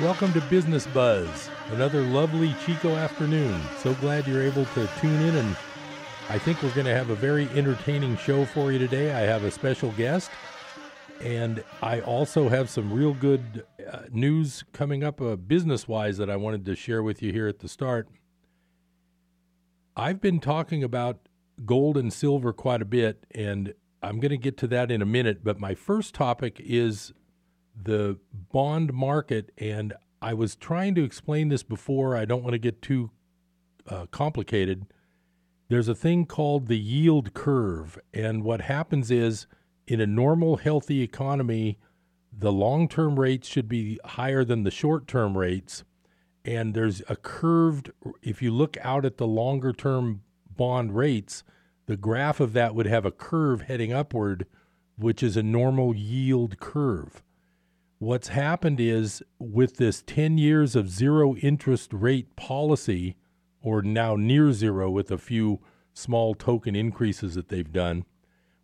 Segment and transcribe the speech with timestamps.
[0.00, 3.58] Welcome to Business Buzz, another lovely Chico afternoon.
[3.78, 5.56] So glad you're able to tune in, and
[6.28, 9.14] I think we're going to have a very entertaining show for you today.
[9.14, 10.30] I have a special guest,
[11.22, 16.28] and I also have some real good uh, news coming up uh, business wise that
[16.28, 18.06] I wanted to share with you here at the start.
[19.96, 21.20] I've been talking about
[21.64, 23.72] gold and silver quite a bit, and
[24.02, 25.42] I'm going to get to that in a minute.
[25.42, 27.14] But my first topic is
[27.80, 28.18] the
[28.52, 32.16] bond market, and I was trying to explain this before.
[32.16, 33.10] I don't want to get too
[33.86, 34.86] uh, complicated.
[35.68, 39.46] There's a thing called the yield curve, and what happens is
[39.86, 41.78] in a normal, healthy economy,
[42.36, 45.84] the long term rates should be higher than the short term rates.
[46.44, 47.90] And there's a curved,
[48.22, 50.22] if you look out at the longer term
[50.56, 51.42] bond rates,
[51.86, 54.46] the graph of that would have a curve heading upward,
[54.96, 57.22] which is a normal yield curve
[57.98, 63.16] what's happened is with this 10 years of zero interest rate policy,
[63.60, 65.60] or now near zero with a few
[65.92, 68.04] small token increases that they've done,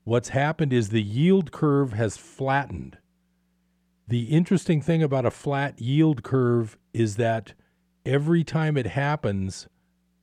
[0.04, 2.98] what's happened is the yield curve has flattened.
[4.06, 7.54] The interesting thing about a flat yield curve is that
[8.04, 9.68] every time it happens,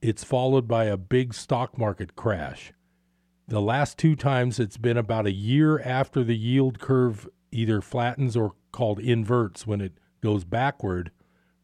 [0.02, 2.73] it's followed by a big stock market crash.
[3.47, 8.37] The last two times it's been about a year after the yield curve either flattens
[8.37, 11.11] or called inverts when it goes backward,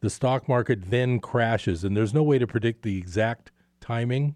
[0.02, 1.84] the stock market then crashes.
[1.84, 4.36] And there's no way to predict the exact timing,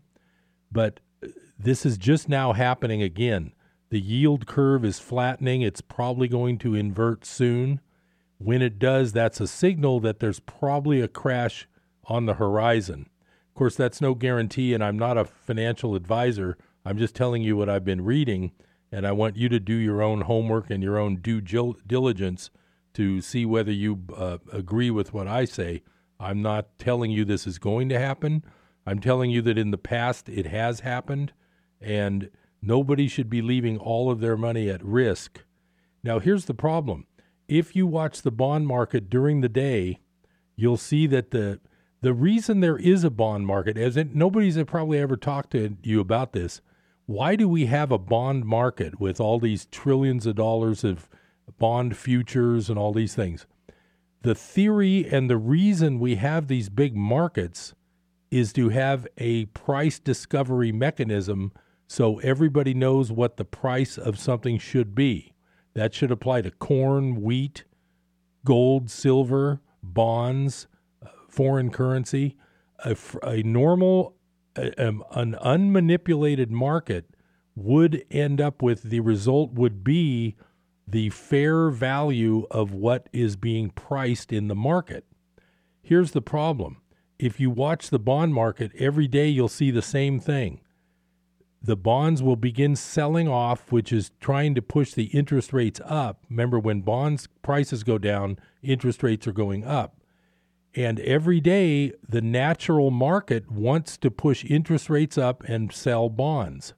[0.71, 3.53] but uh, this is just now happening again.
[3.89, 5.61] The yield curve is flattening.
[5.61, 7.81] It's probably going to invert soon.
[8.37, 11.67] When it does, that's a signal that there's probably a crash
[12.05, 13.09] on the horizon.
[13.47, 16.57] Of course, that's no guarantee, and I'm not a financial advisor.
[16.85, 18.51] I'm just telling you what I've been reading,
[18.91, 22.49] and I want you to do your own homework and your own due diligence
[22.93, 25.83] to see whether you uh, agree with what I say.
[26.19, 28.43] I'm not telling you this is going to happen.
[28.86, 31.33] I'm telling you that in the past it has happened,
[31.80, 32.30] and
[32.61, 35.43] nobody should be leaving all of their money at risk.
[36.03, 37.05] Now, here's the problem
[37.47, 39.99] if you watch the bond market during the day,
[40.55, 41.59] you'll see that the
[42.02, 45.99] the reason there is a bond market, as it, nobody's probably ever talked to you
[45.99, 46.61] about this,
[47.09, 51.09] why do we have a bond market with all these trillions of dollars of
[51.58, 53.45] bond futures, and all these things.
[54.21, 57.73] The theory and the reason we have these big markets
[58.31, 61.52] is to have a price discovery mechanism
[61.87, 65.33] so everybody knows what the price of something should be.
[65.73, 67.64] That should apply to corn, wheat,
[68.45, 70.67] gold, silver, bonds,
[71.03, 72.37] uh, foreign currency.
[72.86, 74.15] A, a normal,
[74.77, 77.05] Um, an unmanipulated market
[77.55, 80.36] would end up with the result would be
[80.87, 85.05] the fair value of what is being priced in the market.
[85.81, 86.81] Here's the problem
[87.20, 90.61] if you watch the bond market every day, you'll see the same thing.
[91.61, 96.23] The bonds will begin selling off, which is trying to push the interest rates up.
[96.30, 99.98] Remember, when bonds prices go down, interest rates are going up.
[100.75, 106.73] And every day, the natural market wants to push interest rates up and sell bonds.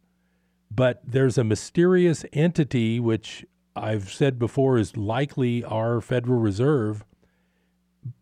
[0.73, 7.03] But there's a mysterious entity, which I've said before is likely our Federal Reserve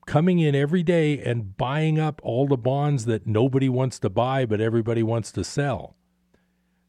[0.06, 4.46] coming in every day and buying up all the bonds that nobody wants to buy
[4.46, 5.96] but everybody wants to sell.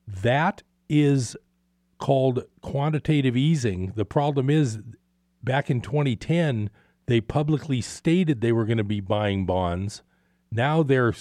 [0.06, 1.36] That is
[1.98, 3.92] called quantitative easing.
[3.94, 4.78] The problem is
[5.42, 6.70] back in 2010
[7.10, 10.03] they publicly stated they were going to be buying bonds.
[10.50, 11.15] Now they're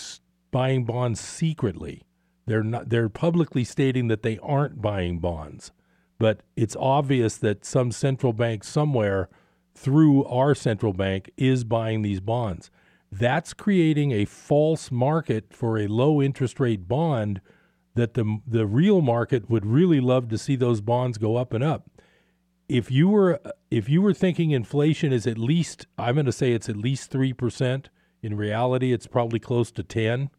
[0.51, 2.03] buying bonds secretly.
[2.45, 5.71] They're not they're publicly stating that they aren't buying bonds
[6.19, 9.29] but it's obvious that some central bank somewhere
[9.73, 12.69] through our central bank is buying these bonds.
[13.11, 17.41] That's creating a false market for a low interest rate bond
[17.95, 21.63] that the the real market would really love to see those bonds go up and
[21.63, 21.88] up.
[22.69, 26.53] If you were if you were thinking inflation is at least I'm going to say
[26.53, 27.87] it's at least 3%,
[28.21, 30.29] in reality it's probably close to 10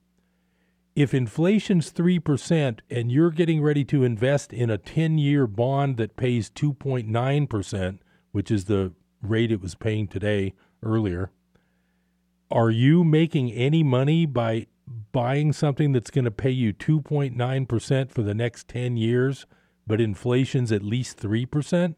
[0.96, 6.16] if inflation's 3% and you're getting ready to invest in a 10 year bond that
[6.16, 7.98] pays 2.9%,
[8.32, 8.92] which is the
[9.22, 11.30] rate it was paying today earlier,
[12.50, 14.66] are you making any money by
[15.12, 19.46] buying something that's going to pay you 2.9% for the next 10 years,
[19.86, 21.94] but inflation's at least 3%?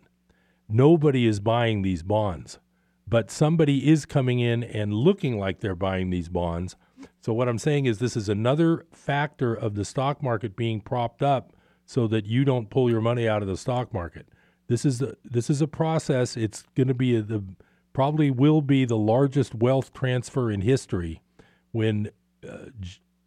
[0.72, 2.58] Nobody is buying these bonds,
[3.06, 6.76] but somebody is coming in and looking like they're buying these bonds
[7.22, 11.22] so what I'm saying is this is another factor of the stock market being propped
[11.22, 11.52] up
[11.84, 14.28] so that you don't pull your money out of the stock market.
[14.66, 16.36] This is a, this is a process.
[16.36, 17.44] It's going to be a, the
[17.92, 21.22] probably will be the largest wealth transfer in history
[21.70, 22.10] when
[22.48, 22.66] uh,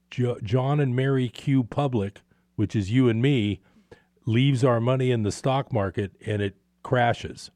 [0.09, 1.63] J- John and Mary Q.
[1.63, 2.21] Public,
[2.57, 3.61] which is you and me,
[4.25, 7.49] leaves our money in the stock market and it crashes.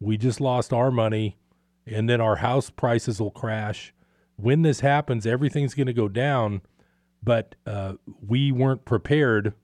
[0.00, 1.38] We just lost our money,
[1.86, 3.94] and then our house prices will crash.
[4.36, 6.60] When this happens, everything's going to go down,
[7.22, 9.54] but uh, we weren't prepared.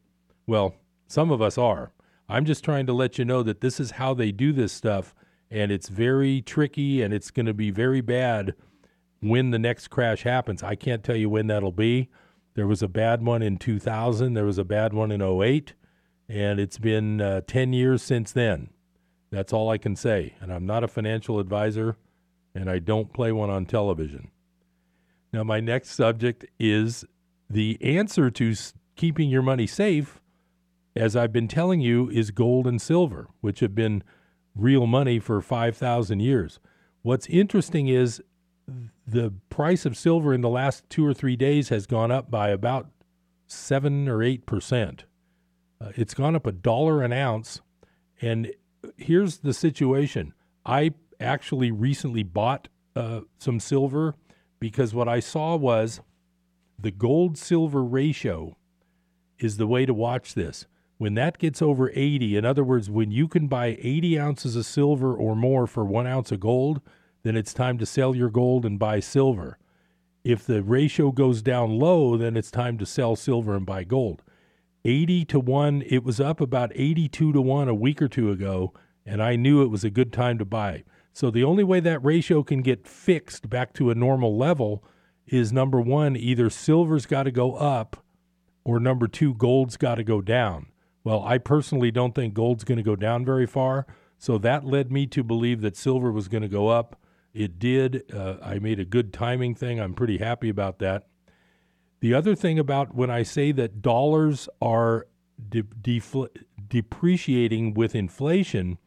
[0.46, 0.74] Well,
[1.06, 1.92] some of us are.
[2.26, 5.14] I'm just trying to let you know that this is how they do this stuff,
[5.50, 8.54] and it's very tricky and it's going to be very bad
[9.20, 10.62] when the next crash happens.
[10.62, 12.08] I can't tell you when that'll be.
[12.54, 15.74] There was a bad one in 2000, there was a bad one in 08,
[16.30, 18.70] and it's been uh, 10 years since then.
[19.32, 20.34] That's all I can say.
[20.40, 21.96] And I'm not a financial advisor,
[22.54, 24.30] and I don't play one on television.
[25.32, 27.06] Now, my next subject is
[27.48, 28.54] the answer to
[28.94, 30.20] keeping your money safe,
[30.94, 34.04] as I've been telling you, is gold and silver, which have been
[34.54, 36.60] real money for 5,000 years.
[37.00, 38.22] What's interesting is
[39.06, 42.50] the price of silver in the last two or three days has gone up by
[42.50, 42.88] about
[43.46, 45.04] seven or eight percent.
[45.80, 47.60] Uh, it's gone up a dollar an ounce.
[48.20, 48.52] And
[48.96, 50.34] here's the situation
[50.64, 54.14] I actually recently bought uh, some silver
[54.60, 56.00] because what I saw was
[56.78, 58.56] the gold silver ratio
[59.38, 60.66] is the way to watch this.
[60.98, 64.66] When that gets over 80, in other words, when you can buy 80 ounces of
[64.66, 66.80] silver or more for one ounce of gold,
[67.24, 69.58] then it's time to sell your gold and buy silver.
[70.24, 74.22] If the ratio goes down low, then it's time to sell silver and buy gold.
[74.84, 78.72] 80 to 1, it was up about 82 to 1 a week or two ago,
[79.06, 80.84] and I knew it was a good time to buy.
[81.12, 84.82] So the only way that ratio can get fixed back to a normal level
[85.26, 88.04] is number one, either silver's got to go up,
[88.64, 90.66] or number two, gold's got to go down.
[91.04, 93.86] Well, I personally don't think gold's going to go down very far.
[94.18, 97.00] So that led me to believe that silver was going to go up.
[97.34, 98.04] It did.
[98.12, 99.80] Uh, I made a good timing thing.
[99.80, 101.08] I'm pretty happy about that.
[102.02, 105.06] The other thing about when I say that dollars are
[105.48, 105.62] de-
[106.66, 108.78] depreciating with inflation,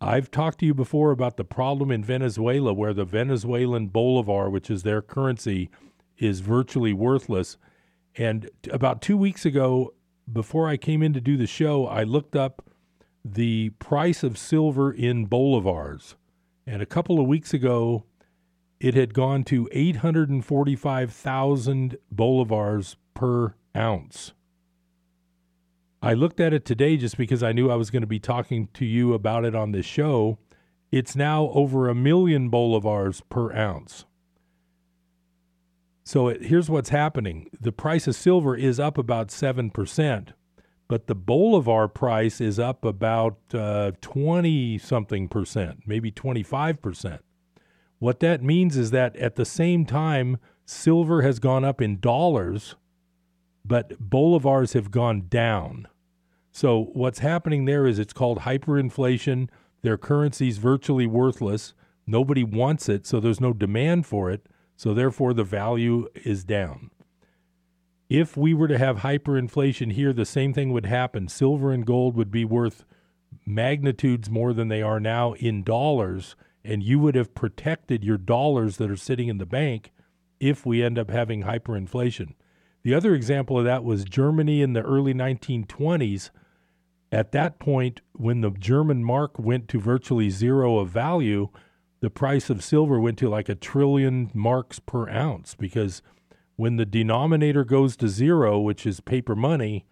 [0.00, 4.72] I've talked to you before about the problem in Venezuela where the Venezuelan bolivar, which
[4.72, 5.70] is their currency,
[6.18, 7.58] is virtually worthless.
[8.16, 9.94] And about two weeks ago,
[10.30, 12.68] before I came in to do the show, I looked up
[13.24, 16.16] the price of silver in bolivars.
[16.66, 18.04] And a couple of weeks ago,
[18.82, 24.32] it had gone to 845,000 bolivars per ounce.
[26.02, 28.66] I looked at it today just because I knew I was going to be talking
[28.74, 30.38] to you about it on this show.
[30.90, 34.04] It's now over a million bolivars per ounce.
[36.02, 40.32] So it, here's what's happening the price of silver is up about 7%,
[40.88, 43.36] but the bolivar price is up about
[44.00, 47.20] 20 uh, something percent, maybe 25%.
[48.02, 52.74] What that means is that at the same time, silver has gone up in dollars,
[53.64, 55.86] but bolivars have gone down.
[56.50, 59.48] So what's happening there is it's called hyperinflation.
[59.82, 61.74] Their currency's virtually worthless.
[62.04, 64.46] Nobody wants it, so there's no demand for it.
[64.74, 66.90] So therefore, the value is down.
[68.08, 71.28] If we were to have hyperinflation here, the same thing would happen.
[71.28, 72.84] Silver and gold would be worth
[73.46, 78.76] magnitudes more than they are now in dollars and you would have protected your dollars
[78.76, 79.92] that are sitting in the bank
[80.40, 82.34] if we end up having hyperinflation.
[82.82, 86.30] The other example of that was Germany in the early 1920s.
[87.12, 91.48] At that point, when the German mark went to virtually zero of value,
[92.00, 96.02] the price of silver went to like a trillion marks per ounce because
[96.56, 99.86] when the denominator goes to zero, which is paper money,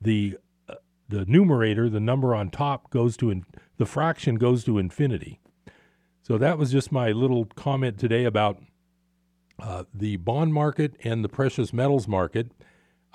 [0.00, 0.36] the
[0.68, 0.74] uh,
[1.08, 3.44] the numerator, the number on top, goes to in,
[3.78, 5.40] the fraction goes to infinity.
[6.26, 8.58] So that was just my little comment today about
[9.62, 12.50] uh, the bond market and the precious metals market.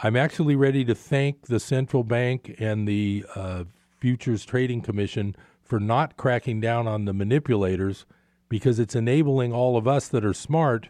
[0.04, 3.64] I'm actually ready to thank the central bank and the uh,
[4.00, 8.06] Futures Trading Commission for not cracking down on the manipulators
[8.48, 10.90] because it's enabling all of us that are smart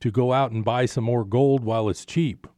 [0.00, 2.48] to go out and buy some more gold while it's cheap.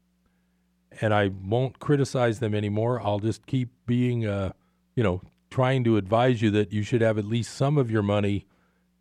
[1.03, 2.99] And I won't criticize them anymore.
[3.03, 4.53] I'll just keep being, uh,
[4.97, 8.03] you know, trying to advise you that you should have at least some of your
[8.03, 8.47] money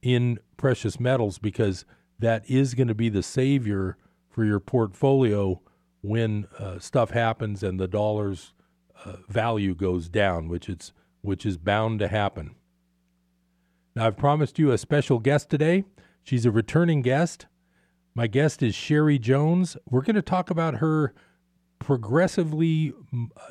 [0.02, 1.86] in precious metals because
[2.20, 3.98] that is going to be the savior
[4.30, 5.62] for your portfolio
[6.02, 8.54] when uh, stuff happens and the dollar's
[9.06, 12.56] uh, value goes down, which it's which is bound to happen.
[13.96, 15.84] Now I've promised you a special guest today.
[16.24, 17.46] She's a returning guest.
[18.16, 19.78] My guest is Sherry Jones.
[19.90, 21.14] We're going to talk about her
[21.80, 22.94] progressively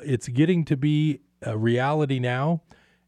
[0.03, 2.61] it's getting to be a reality now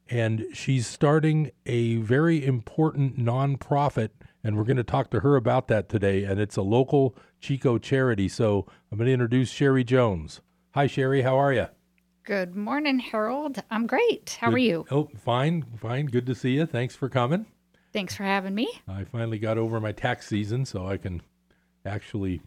[0.10, 4.10] and she's starting a very important nonprofit,
[4.43, 6.24] and we're going to talk to her about that today.
[6.24, 8.27] And it's a local Chico charity.
[8.27, 10.41] So I'm going to introduce Sherry Jones.
[10.72, 11.22] Hi, Sherry.
[11.22, 11.67] How are you?
[12.24, 13.62] Good morning, Harold.
[13.69, 14.38] I'm great.
[14.39, 14.55] How Good.
[14.55, 14.86] are you?
[14.89, 16.05] Oh, fine, fine.
[16.05, 16.65] Good to see you.
[16.65, 17.45] Thanks for coming.
[17.91, 18.69] Thanks for having me.
[18.88, 21.22] I finally got over my tax season, so I can
[21.86, 22.41] actually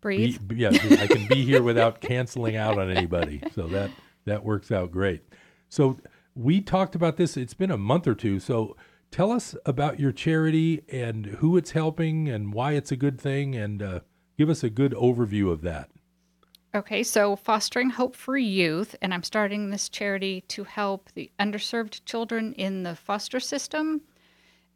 [0.00, 0.38] breathe.
[0.46, 3.42] Be, yeah, I can be here without canceling out on anybody.
[3.54, 3.90] So that
[4.26, 5.22] that works out great.
[5.70, 5.96] So
[6.34, 7.36] we talked about this.
[7.36, 8.40] It's been a month or two.
[8.40, 8.76] So
[9.10, 13.54] tell us about your charity and who it's helping and why it's a good thing,
[13.54, 14.00] and uh,
[14.38, 15.90] give us a good overview of that.
[16.74, 22.00] Okay, so Fostering Hope for Youth, and I'm starting this charity to help the underserved
[22.06, 24.00] children in the foster system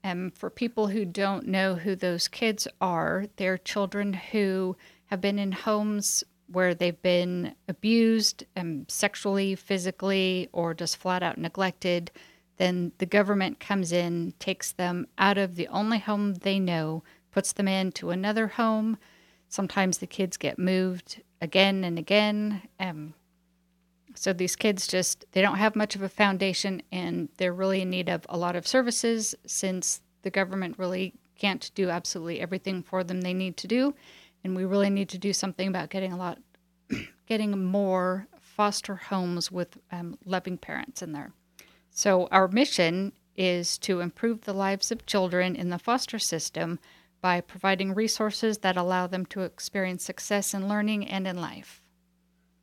[0.07, 5.37] and for people who don't know who those kids are, they're children who have been
[5.37, 12.11] in homes where they've been abused um, sexually, physically, or just flat out neglected.
[12.57, 17.53] Then the government comes in, takes them out of the only home they know, puts
[17.53, 18.97] them into another home.
[19.49, 22.63] Sometimes the kids get moved again and again.
[22.81, 23.15] Um,
[24.15, 27.91] so these kids just they don't have much of a foundation and they're really in
[27.91, 33.05] need of a lot of services since the government really can't do absolutely everything for
[33.05, 33.95] them they need to do
[34.47, 36.39] and we really need to do something about getting a lot
[37.27, 41.33] getting more foster homes with um, loving parents in there
[41.91, 46.79] so our mission is to improve the lives of children in the foster system
[47.21, 51.83] by providing resources that allow them to experience success in learning and in life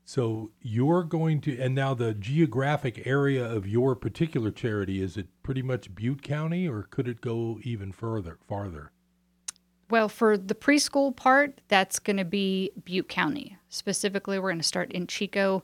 [0.05, 5.27] so you're going to, and now the geographic area of your particular charity is it
[5.43, 8.91] pretty much Butte County, or could it go even further, farther?
[9.89, 13.57] Well, for the preschool part, that's going to be Butte County.
[13.69, 15.63] Specifically, we're going to start in Chico.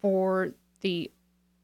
[0.00, 1.10] For the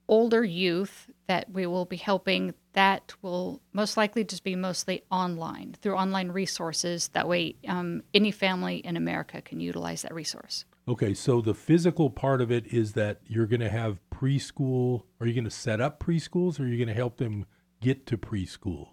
[0.09, 5.77] older youth that we will be helping, that will most likely just be mostly online
[5.81, 7.09] through online resources.
[7.09, 10.65] That way, um, any family in America can utilize that resource.
[10.87, 15.05] Okay, so the physical part of it is that you're going to have preschool.
[15.21, 17.47] Are you going to set up preschools or are you going to help them
[17.81, 18.89] get to preschools?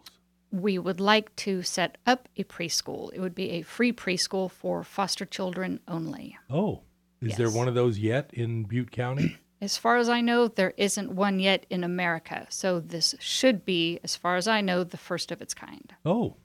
[0.52, 3.12] We would like to set up a preschool.
[3.14, 6.38] It would be a free preschool for foster children only.
[6.50, 6.82] Oh,
[7.22, 7.38] is yes.
[7.38, 9.38] there one of those yet in Butte County?
[9.62, 12.48] As far as I know, there isn't one yet in America.
[12.50, 15.94] So this should be, as far as I know, the first of its kind.
[16.04, 16.38] Oh,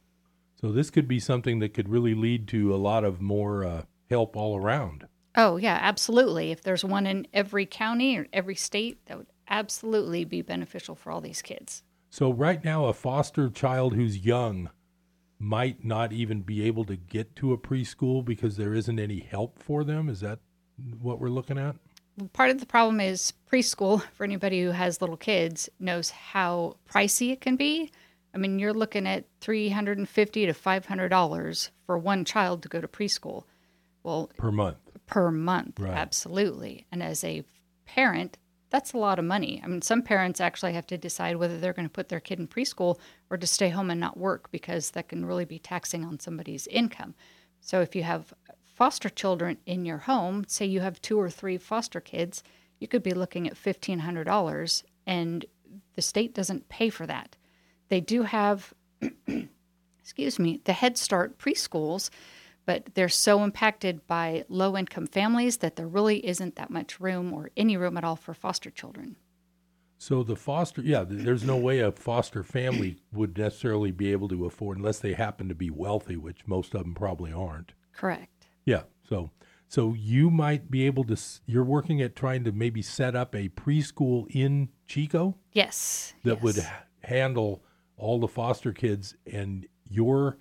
[0.60, 3.82] so this could be something that could really lead to a lot of more uh,
[4.10, 5.06] help all around.
[5.34, 6.50] Oh, yeah, absolutely.
[6.50, 11.10] If there's one in every county or every state, that would absolutely be beneficial for
[11.10, 11.82] all these kids.
[12.10, 14.70] So, right now, a foster child who's young
[15.38, 19.62] might not even be able to get to a preschool because there isn't any help
[19.62, 20.08] for them.
[20.08, 20.38] Is that
[21.00, 21.76] what we're looking at?
[22.32, 27.32] Part of the problem is preschool, for anybody who has little kids, knows how pricey
[27.32, 27.90] it can be.
[28.34, 33.44] I mean, you're looking at 350 to $500 for one child to go to preschool.
[34.02, 35.80] Well, per month per month.
[35.80, 35.92] Right.
[35.92, 36.86] Absolutely.
[36.92, 37.44] And as a
[37.86, 38.38] parent,
[38.70, 39.60] that's a lot of money.
[39.62, 42.40] I mean, some parents actually have to decide whether they're going to put their kid
[42.40, 42.98] in preschool
[43.30, 46.66] or to stay home and not work because that can really be taxing on somebody's
[46.66, 47.14] income.
[47.60, 51.58] So if you have foster children in your home, say you have two or three
[51.58, 52.42] foster kids,
[52.78, 55.46] you could be looking at $1,500 and
[55.94, 57.36] the state doesn't pay for that.
[57.88, 58.74] They do have,
[60.00, 62.10] excuse me, the Head Start preschools
[62.66, 67.32] but they're so impacted by low income families that there really isn't that much room
[67.32, 69.16] or any room at all for foster children.
[69.98, 74.44] So the foster, yeah, there's no way a foster family would necessarily be able to
[74.44, 77.72] afford unless they happen to be wealthy, which most of them probably aren't.
[77.94, 78.46] Correct.
[78.66, 78.82] Yeah.
[79.08, 79.30] So
[79.68, 83.48] so you might be able to you're working at trying to maybe set up a
[83.48, 85.36] preschool in Chico?
[85.52, 86.14] Yes.
[86.24, 86.42] That yes.
[86.42, 86.66] would
[87.02, 87.64] handle
[87.96, 90.36] all the foster kids and your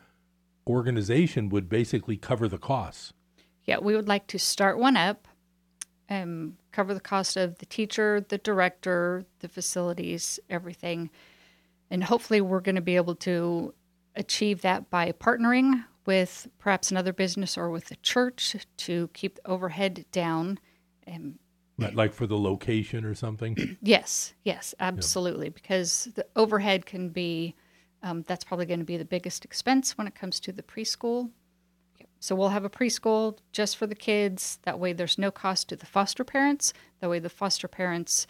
[0.67, 3.13] organization would basically cover the costs.
[3.65, 5.27] Yeah, we would like to start one up,
[6.09, 11.09] um, cover the cost of the teacher, the director, the facilities, everything.
[11.89, 13.73] And hopefully, we're going to be able to
[14.15, 19.47] achieve that by partnering with perhaps another business or with the church to keep the
[19.47, 20.59] overhead down.
[21.07, 21.39] Um,
[21.77, 23.77] like for the location or something?
[23.81, 25.47] yes, yes, absolutely.
[25.47, 25.53] Yeah.
[25.55, 27.55] Because the overhead can be
[28.05, 31.31] um, that's probably going to be the biggest expense when it comes to the preschool.
[32.19, 34.59] So we'll have a preschool just for the kids.
[34.63, 36.71] That way, there's no cost to the foster parents.
[37.01, 38.27] That way, the foster parents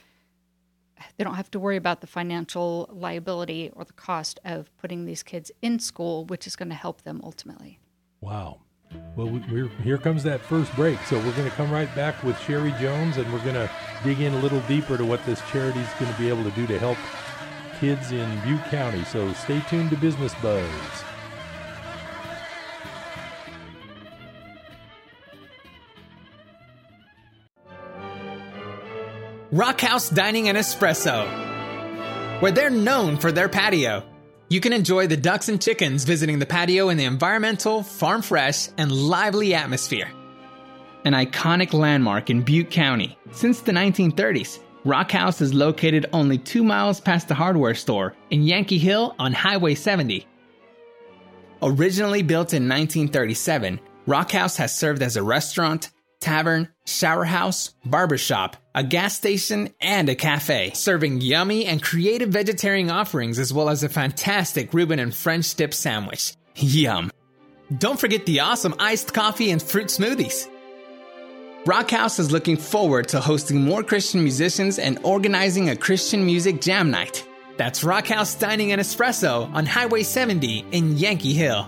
[1.18, 5.24] they don't have to worry about the financial liability or the cost of putting these
[5.24, 7.80] kids in school, which is going to help them ultimately.
[8.22, 8.62] Wow.
[9.18, 10.98] Well, we're here comes that first break.
[11.08, 13.70] So we're going to come right back with Sherry Jones, and we're going to
[14.04, 16.52] dig in a little deeper to what this charity is going to be able to
[16.52, 16.98] do to help
[17.80, 19.04] kids in Butte County.
[19.06, 20.70] So stay tuned to Business Buzz.
[29.52, 31.26] Rockhouse Dining and Espresso,
[32.42, 34.04] where they're known for their patio.
[34.50, 38.68] You can enjoy the ducks and chickens visiting the patio in the environmental, farm fresh,
[38.78, 40.12] and lively atmosphere.
[41.06, 47.02] An iconic landmark in Butte County since the 1930s, Rockhouse is located only two miles
[47.02, 50.28] past the hardware store in Yankee Hill on Highway 70.
[51.64, 55.90] Originally built in 1937, Rockhouse has served as a restaurant,
[56.20, 62.92] tavern, shower house, barbershop, a gas station, and a cafe, serving yummy and creative vegetarian
[62.92, 66.36] offerings as well as a fantastic Reuben and French dip sandwich.
[66.58, 67.10] Yum.
[67.76, 70.48] Don't forget the awesome iced coffee and fruit smoothies.
[71.68, 76.92] Rockhouse is looking forward to hosting more Christian musicians and organizing a Christian music jam
[76.92, 77.28] night.
[77.58, 81.68] That's Rockhouse Dining and Espresso on Highway 70 in Yankee Hill.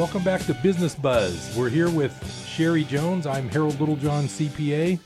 [0.00, 1.54] Welcome back to Business Buzz.
[1.54, 3.26] We're here with Sherry Jones.
[3.26, 4.98] I'm Harold Littlejohn, CPA.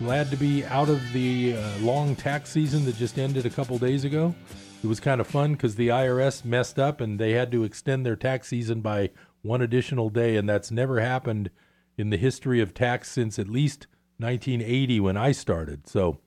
[0.00, 3.78] Glad to be out of the uh, long tax season that just ended a couple
[3.78, 4.34] days ago.
[4.82, 8.04] It was kind of fun because the IRS messed up and they had to extend
[8.04, 9.10] their tax season by
[9.42, 11.50] one additional day, and that's never happened
[11.96, 13.86] in the history of tax since at least
[14.18, 15.86] 1980 when I started.
[15.86, 16.18] So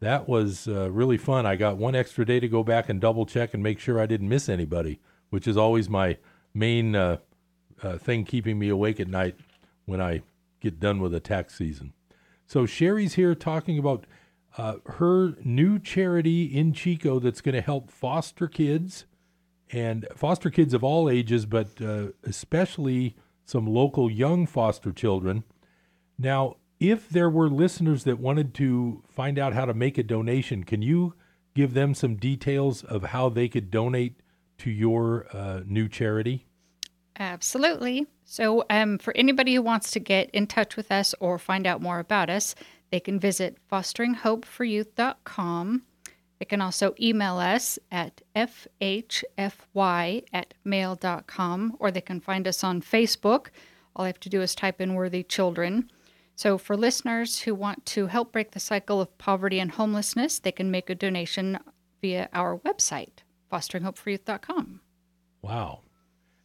[0.00, 1.44] that was uh, really fun.
[1.44, 4.06] I got one extra day to go back and double check and make sure I
[4.06, 6.16] didn't miss anybody, which is always my
[6.54, 7.18] main uh,
[7.82, 9.36] uh, thing keeping me awake at night
[9.86, 10.22] when I
[10.60, 11.92] get done with the tax season.
[12.46, 14.06] So Sherry's here talking about
[14.56, 19.06] uh, her new charity in Chico that's going to help foster kids
[19.70, 25.44] and foster kids of all ages, but uh, especially some local young foster children.
[26.18, 30.64] Now, if there were listeners that wanted to find out how to make a donation,
[30.64, 31.14] can you
[31.54, 34.20] give them some details of how they could donate
[34.58, 36.47] to your uh, new charity?
[37.18, 38.06] Absolutely.
[38.24, 41.80] So, um, for anybody who wants to get in touch with us or find out
[41.82, 42.54] more about us,
[42.90, 45.82] they can visit fosteringhopeforyouth.com.
[46.38, 52.80] They can also email us at fhfy at mail.com or they can find us on
[52.80, 53.48] Facebook.
[53.96, 55.90] All they have to do is type in Worthy Children.
[56.36, 60.52] So, for listeners who want to help break the cycle of poverty and homelessness, they
[60.52, 61.58] can make a donation
[62.00, 64.82] via our website, fosteringhopeforyouth.com.
[65.42, 65.80] Wow.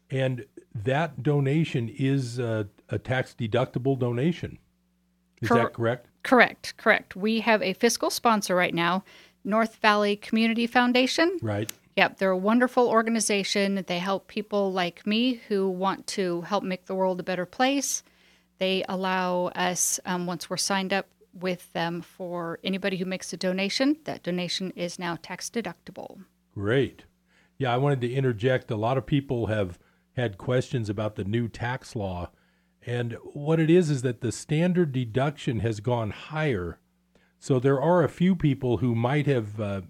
[0.09, 4.59] And that donation is a, a tax deductible donation.
[5.41, 6.07] Is Cor- that correct?
[6.23, 7.15] Correct, correct.
[7.15, 9.03] We have a fiscal sponsor right now,
[9.43, 11.37] North Valley Community Foundation.
[11.41, 11.71] Right.
[11.95, 13.83] Yep, they're a wonderful organization.
[13.87, 18.03] They help people like me who want to help make the world a better place.
[18.57, 23.37] They allow us, um, once we're signed up with them, for anybody who makes a
[23.37, 26.23] donation, that donation is now tax deductible.
[26.53, 27.03] Great.
[27.57, 28.71] Yeah, I wanted to interject.
[28.71, 29.77] A lot of people have
[30.15, 32.29] had questions about the new tax law.
[32.85, 36.79] And what it is is that the standard deduction has gone higher.
[37.39, 39.81] So there are a few people who might have uh,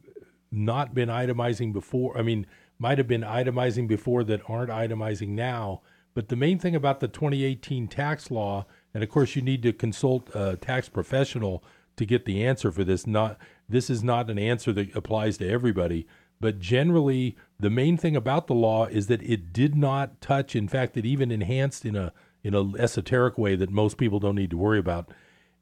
[0.51, 2.17] not been itemizing before.
[2.17, 2.45] I mean,
[2.79, 5.81] might have been itemizing before that aren't itemizing now.
[6.13, 9.73] But the main thing about the 2018 tax law, and of course, you need to
[9.73, 11.63] consult a tax professional
[11.95, 13.07] to get the answer for this.
[13.07, 16.07] Not this is not an answer that applies to everybody.
[16.39, 20.53] But generally, the main thing about the law is that it did not touch.
[20.53, 22.11] In fact, it even enhanced in a
[22.43, 25.09] in a esoteric way that most people don't need to worry about.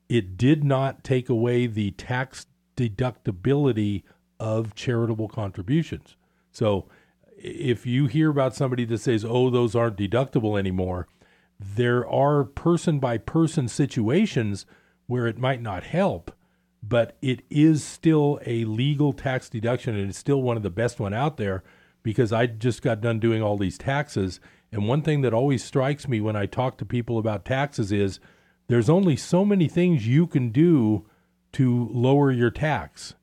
[0.10, 4.02] It did not take away the tax deductibility
[4.40, 6.16] of charitable contributions.
[6.52, 6.88] So,
[7.38, 11.08] if you hear about somebody that says, "Oh, those aren't deductible anymore,"
[11.60, 14.66] there are person by person situations
[15.06, 16.32] where it might not help
[16.84, 21.00] but it is still a legal tax deduction and it's still one of the best
[21.00, 21.64] one out there
[22.04, 24.40] because I just got done doing all these taxes
[24.72, 28.20] And one thing that always strikes me when I talk to people about taxes is
[28.68, 31.06] there's only so many things you can do
[31.54, 33.16] to lower your tax.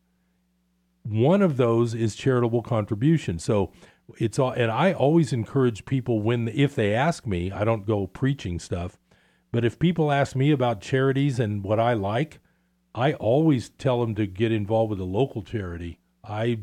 [1.05, 3.39] One of those is charitable contribution.
[3.39, 3.73] So
[4.19, 8.07] it's all, and I always encourage people when if they ask me, I don't go
[8.07, 8.99] preaching stuff,
[9.51, 12.41] but if people ask me about charities and what I like,
[12.95, 15.99] I always tell them to get involved with a local charity.
[16.23, 16.61] I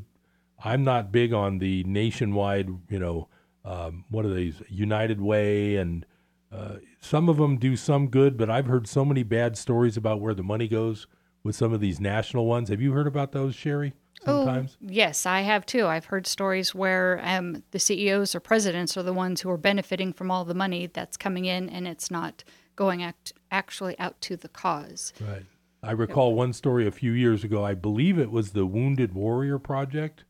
[0.66, 3.30] I'm not big on the nationwide, you know,
[3.64, 6.06] um, what are these United Way and
[6.52, 10.22] uh, some of them do some good, but I've heard so many bad stories about
[10.22, 11.08] where the money goes
[11.44, 12.70] with some of these national ones.
[12.70, 13.94] Have you heard about those, Sherry?
[14.24, 14.78] Sometimes.
[14.82, 15.86] Oh, yes, I have too.
[15.86, 20.14] I've heard stories where um, the CEOs or presidents are the ones who are benefiting
[20.14, 22.44] from all the money that's coming in, and it's not
[22.76, 25.14] going act- actually out to the cause.
[25.20, 25.44] Right.
[25.84, 27.64] I recall one story a few years ago.
[27.64, 30.24] I believe it was the Wounded Warrior Project,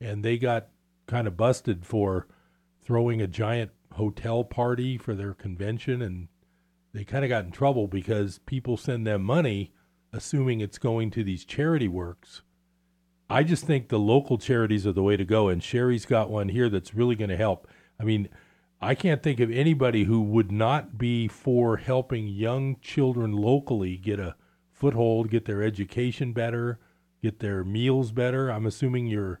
[0.00, 0.68] and they got
[1.06, 2.26] kind of busted for
[2.82, 6.28] throwing a giant hotel party for their convention, and
[6.92, 9.72] they kind of got in trouble because people send them money
[10.12, 12.42] assuming it's going to these charity works.
[13.30, 16.48] I just think the local charities are the way to go, and Sherry's got one
[16.48, 17.68] here that's really going to help.
[18.00, 18.30] I mean,
[18.80, 24.18] I can't think of anybody who would not be for helping young children locally get
[24.18, 24.36] a
[24.70, 26.78] foothold, get their education better,
[27.20, 28.50] get their meals better.
[28.50, 29.40] I'm assuming you're,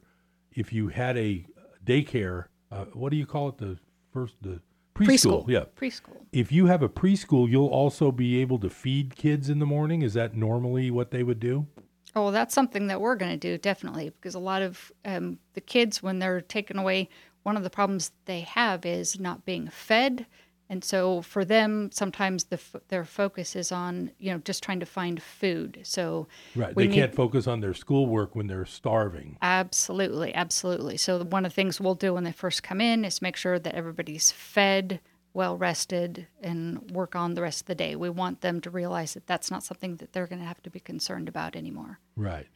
[0.52, 1.46] if you had a
[1.84, 3.58] daycare, uh, what do you call it?
[3.58, 3.78] The
[4.12, 4.60] first, the
[4.94, 5.44] preschool.
[5.44, 5.48] Preschool.
[5.48, 5.64] Yeah.
[5.76, 6.24] Preschool.
[6.32, 10.02] If you have a preschool, you'll also be able to feed kids in the morning.
[10.02, 11.66] Is that normally what they would do?
[12.14, 15.38] Oh, well, that's something that we're going to do definitely because a lot of um,
[15.54, 17.08] the kids, when they're taken away,
[17.42, 20.26] one of the problems they have is not being fed,
[20.70, 24.80] and so for them, sometimes the f- their focus is on you know just trying
[24.80, 25.80] to find food.
[25.82, 26.74] So Right.
[26.74, 29.36] they need- can't focus on their schoolwork when they're starving.
[29.42, 30.96] Absolutely, absolutely.
[30.96, 33.58] So one of the things we'll do when they first come in is make sure
[33.58, 35.00] that everybody's fed,
[35.34, 37.94] well rested, and work on the rest of the day.
[37.96, 40.70] We want them to realize that that's not something that they're going to have to
[40.70, 41.98] be concerned about anymore.
[42.16, 42.48] Right.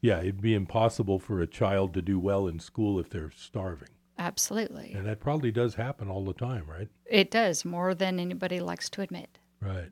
[0.00, 3.88] Yeah, it'd be impossible for a child to do well in school if they're starving.
[4.18, 4.92] Absolutely.
[4.94, 6.88] And that probably does happen all the time, right?
[7.06, 9.38] It does more than anybody likes to admit.
[9.60, 9.90] Right.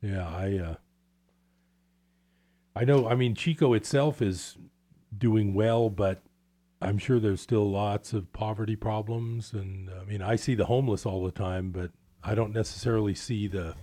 [0.00, 0.74] Yeah, I uh
[2.74, 4.56] I know I mean Chico itself is
[5.16, 6.22] doing well, but
[6.80, 11.04] I'm sure there's still lots of poverty problems and I mean I see the homeless
[11.04, 11.90] all the time, but
[12.24, 13.74] I don't necessarily see the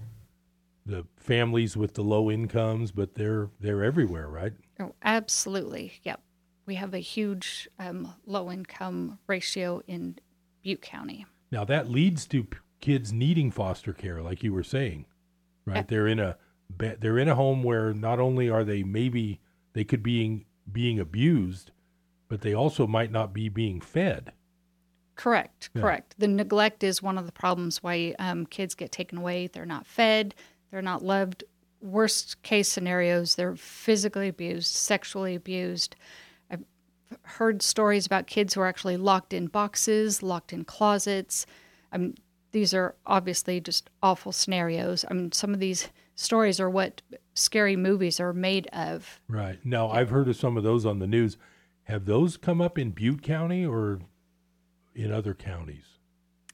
[0.86, 4.54] the families with the low incomes, but they're they're everywhere, right?
[4.80, 5.94] Oh, absolutely.
[6.04, 6.20] Yep.
[6.66, 10.18] We have a huge um, low income ratio in
[10.64, 11.26] Butte County.
[11.52, 15.06] Now that leads to p- kids needing foster care, like you were saying,
[15.66, 15.78] right?
[15.78, 15.84] Yeah.
[15.88, 16.38] They're in a
[16.70, 19.40] ba- they're in a home where not only are they maybe
[19.74, 21.72] they could being being abused,
[22.30, 24.32] but they also might not be being fed.
[25.16, 25.82] Correct, Yeah.
[25.82, 26.16] correct.
[26.18, 29.48] The neglect is one of the problems why um, kids get taken away.
[29.48, 30.34] They're not fed,
[30.72, 31.44] they're not loved.
[31.82, 35.98] Worst case scenarios, they're physically abused, sexually abused.
[37.24, 41.46] Heard stories about kids who are actually locked in boxes, locked in closets.
[41.92, 42.16] I mean,
[42.52, 45.06] these are obviously just awful scenarios.
[45.10, 47.02] I mean, some of these stories are what
[47.34, 49.20] scary movies are made of.
[49.28, 49.60] Right.
[49.64, 51.38] Now I've heard of some of those on the news.
[51.84, 54.00] Have those come up in Butte County or
[54.96, 55.86] in other counties?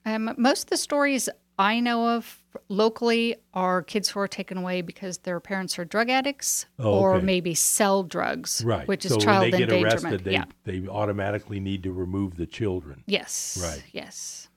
[0.05, 4.81] Um, most of the stories I know of locally are kids who are taken away
[4.81, 8.87] because their parents are drug addicts Oh, or maybe sell drugs, Right.
[8.87, 10.03] which is so child when they get endangerment.
[10.05, 10.45] arrested, they yeah.
[10.63, 13.03] they automatically need to remove the children.
[13.07, 13.59] Yes.
[13.61, 13.83] Right.
[13.91, 14.47] Yes.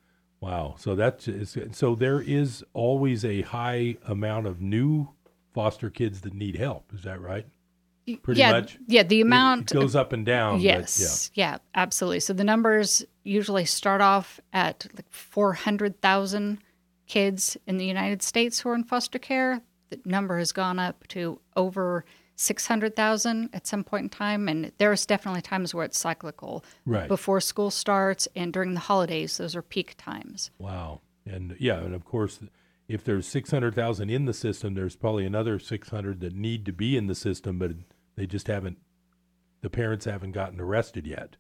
[0.40, 0.76] Wow.
[0.78, 1.28] So that's
[1.72, 5.08] so there is always a high amount of new
[5.52, 6.92] foster kids that need help.
[6.94, 7.46] Is that right?
[8.22, 8.52] Pretty yeah.
[8.52, 8.78] much.
[8.86, 9.02] Yeah.
[9.02, 9.70] The amount.
[9.70, 10.60] it goes up and down.
[10.60, 11.30] yes.
[11.34, 11.58] yeah.
[11.74, 12.20] Absolutely.
[12.20, 16.58] So the numbers usually start off at like four hundred thousand
[17.12, 19.61] kids in the United States who are in foster care.
[19.90, 22.05] The number has gone up to over.
[22.35, 24.48] 600,000 at some point in time.
[24.48, 26.64] And there's definitely times where it's cyclical.
[26.87, 27.07] Right.
[27.07, 30.51] Before school starts and during the holidays, those are peak times.
[30.59, 31.03] Wow.
[31.27, 32.40] And yeah, and of course,
[32.88, 36.64] if there's six hundred thousand in the system, there's probably another six hundred that need
[36.66, 37.72] to be in the system, but
[38.16, 38.79] they just haven't.
[39.61, 41.37] The parents haven't gotten arrested yet.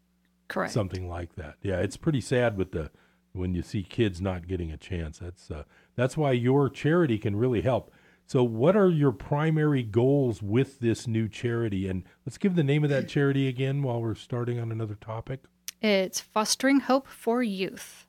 [0.46, 0.74] Correct.
[0.74, 1.56] something like that.
[1.62, 2.90] Yeah, it's pretty sad with the
[3.32, 5.18] when you see kids not getting a chance.
[5.18, 5.64] That's uh,
[5.96, 7.90] that's why your charity can really help.
[8.26, 11.88] So, what are your primary goals with this new charity?
[11.88, 15.40] And let's give the name of that charity again while we're starting on another topic.
[15.82, 18.06] It's Fostering Hope for Youth.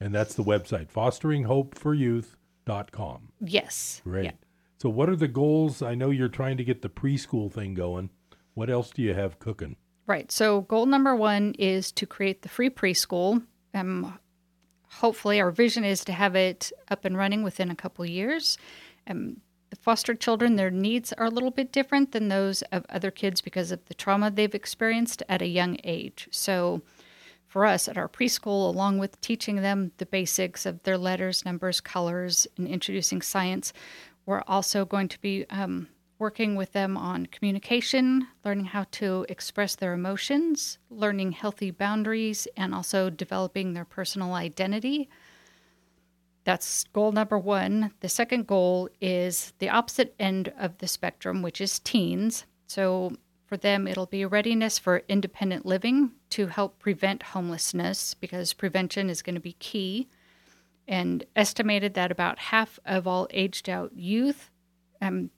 [0.00, 3.28] And that's the website, fosteringhopeforyouth.com.
[3.40, 4.00] Yes.
[4.04, 4.24] Great.
[4.24, 4.32] Yeah.
[4.78, 5.82] So, what are the goals?
[5.82, 8.10] I know you're trying to get the preschool thing going.
[8.54, 9.76] What else do you have cooking?
[10.06, 10.32] Right.
[10.32, 13.44] So, goal number one is to create the free preschool.
[13.74, 14.18] Um,
[14.90, 18.58] hopefully, our vision is to have it up and running within a couple years.
[19.06, 19.38] Um,
[19.70, 23.40] the foster children, their needs are a little bit different than those of other kids
[23.40, 26.28] because of the trauma they've experienced at a young age.
[26.32, 26.82] So,
[27.46, 31.80] for us at our preschool, along with teaching them the basics of their letters, numbers,
[31.80, 33.72] colors, and introducing science,
[34.24, 35.88] we're also going to be um,
[36.20, 42.74] working with them on communication, learning how to express their emotions, learning healthy boundaries, and
[42.74, 45.08] also developing their personal identity.
[46.44, 47.92] That's goal number one.
[48.00, 52.44] The second goal is the opposite end of the spectrum, which is teens.
[52.66, 59.10] So for them, it'll be readiness for independent living to help prevent homelessness because prevention
[59.10, 60.08] is going to be key.
[60.86, 64.50] And estimated that about half of all aged out youth
[65.00, 65.30] um,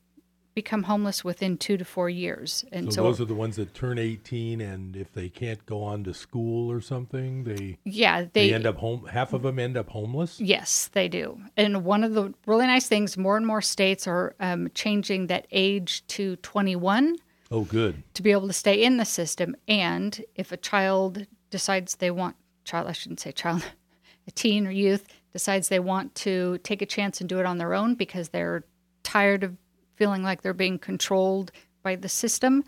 [0.54, 2.64] become homeless within two to four years.
[2.72, 5.82] And so, so, those are the ones that turn 18, and if they can't go
[5.82, 9.06] on to school or something, they yeah they, they end up home.
[9.06, 10.40] Half of them end up homeless.
[10.40, 11.40] Yes, they do.
[11.56, 15.46] And one of the really nice things, more and more states are um, changing that
[15.50, 17.16] age to 21.
[17.50, 18.02] Oh, good.
[18.14, 22.36] To be able to stay in the system, and if a child decides they want
[22.64, 23.64] child, I shouldn't say child,
[24.26, 27.58] a teen or youth decides they want to take a chance and do it on
[27.58, 28.64] their own because they're
[29.02, 29.56] tired of
[29.94, 31.52] feeling like they're being controlled
[31.82, 32.64] by the system.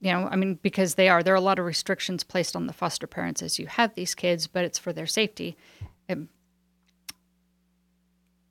[0.00, 1.22] You know, I mean, because they are.
[1.22, 4.14] There are a lot of restrictions placed on the foster parents as you have these
[4.14, 5.56] kids, but it's for their safety.
[6.10, 6.28] Um,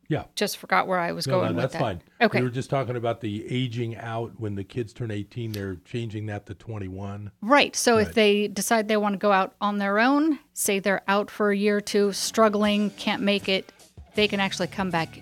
[0.07, 0.25] yeah.
[0.35, 1.79] Just forgot where I was no, going no, that's that.
[1.79, 2.01] fine.
[2.21, 2.39] Okay.
[2.39, 6.27] We were just talking about the aging out when the kids turn 18, they're changing
[6.27, 7.31] that to 21.
[7.41, 7.75] Right.
[7.75, 8.07] So right.
[8.07, 11.51] if they decide they want to go out on their own, say they're out for
[11.51, 13.71] a year or two, struggling, can't make it,
[14.15, 15.19] they can actually come back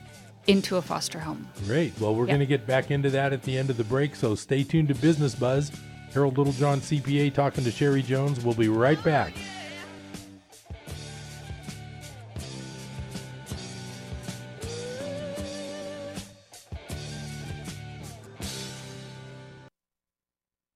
[0.47, 1.47] into a foster home.
[1.65, 1.93] Great.
[1.99, 4.35] Well, we're going to get back into that at the end of the break, so
[4.35, 5.71] stay tuned to Business Buzz.
[6.13, 8.43] Harold Littlejohn, CPA, talking to Sherry Jones.
[8.43, 9.33] We'll be right back.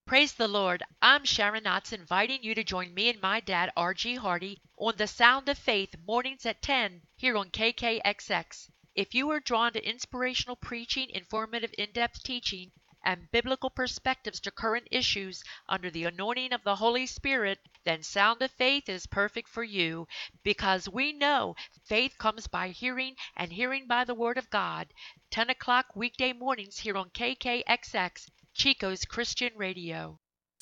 [0.07, 0.81] Praise the Lord.
[1.01, 4.15] I'm Sharon Knotts inviting you to join me and my dad, R.G.
[4.15, 8.69] Hardy, on the Sound of Faith mornings at 10 here on KKXX.
[8.95, 12.71] If you are drawn to inspirational preaching, informative in depth teaching,
[13.03, 18.41] and biblical perspectives to current issues under the anointing of the Holy Spirit, then Sound
[18.41, 20.07] of Faith is perfect for you
[20.43, 24.93] because we know faith comes by hearing and hearing by the Word of God.
[25.29, 30.21] 10 o'clock weekday mornings here on KKXX, Chico's Christian Radio.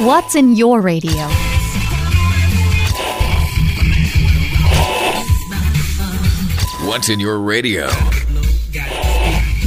[0.00, 1.28] What's in your radio?
[6.88, 7.88] What's in your radio?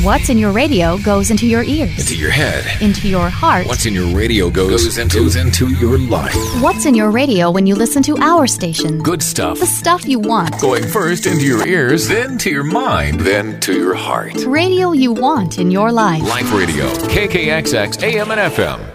[0.03, 3.67] What's in your radio goes into your ears, into your head, into your heart.
[3.67, 6.35] What's in your radio goes, goes, into, goes into your life.
[6.61, 9.01] What's in your radio when you listen to our station?
[9.03, 9.59] Good stuff.
[9.59, 10.59] The stuff you want.
[10.59, 14.43] Going first into your ears, then to your mind, then to your heart.
[14.45, 16.23] Radio you want in your life.
[16.23, 18.94] Life Radio, KKXX AM and FM.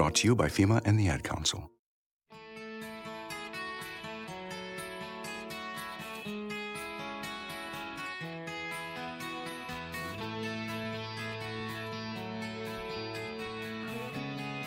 [0.00, 1.70] Brought to you by FEMA and the Ad Council.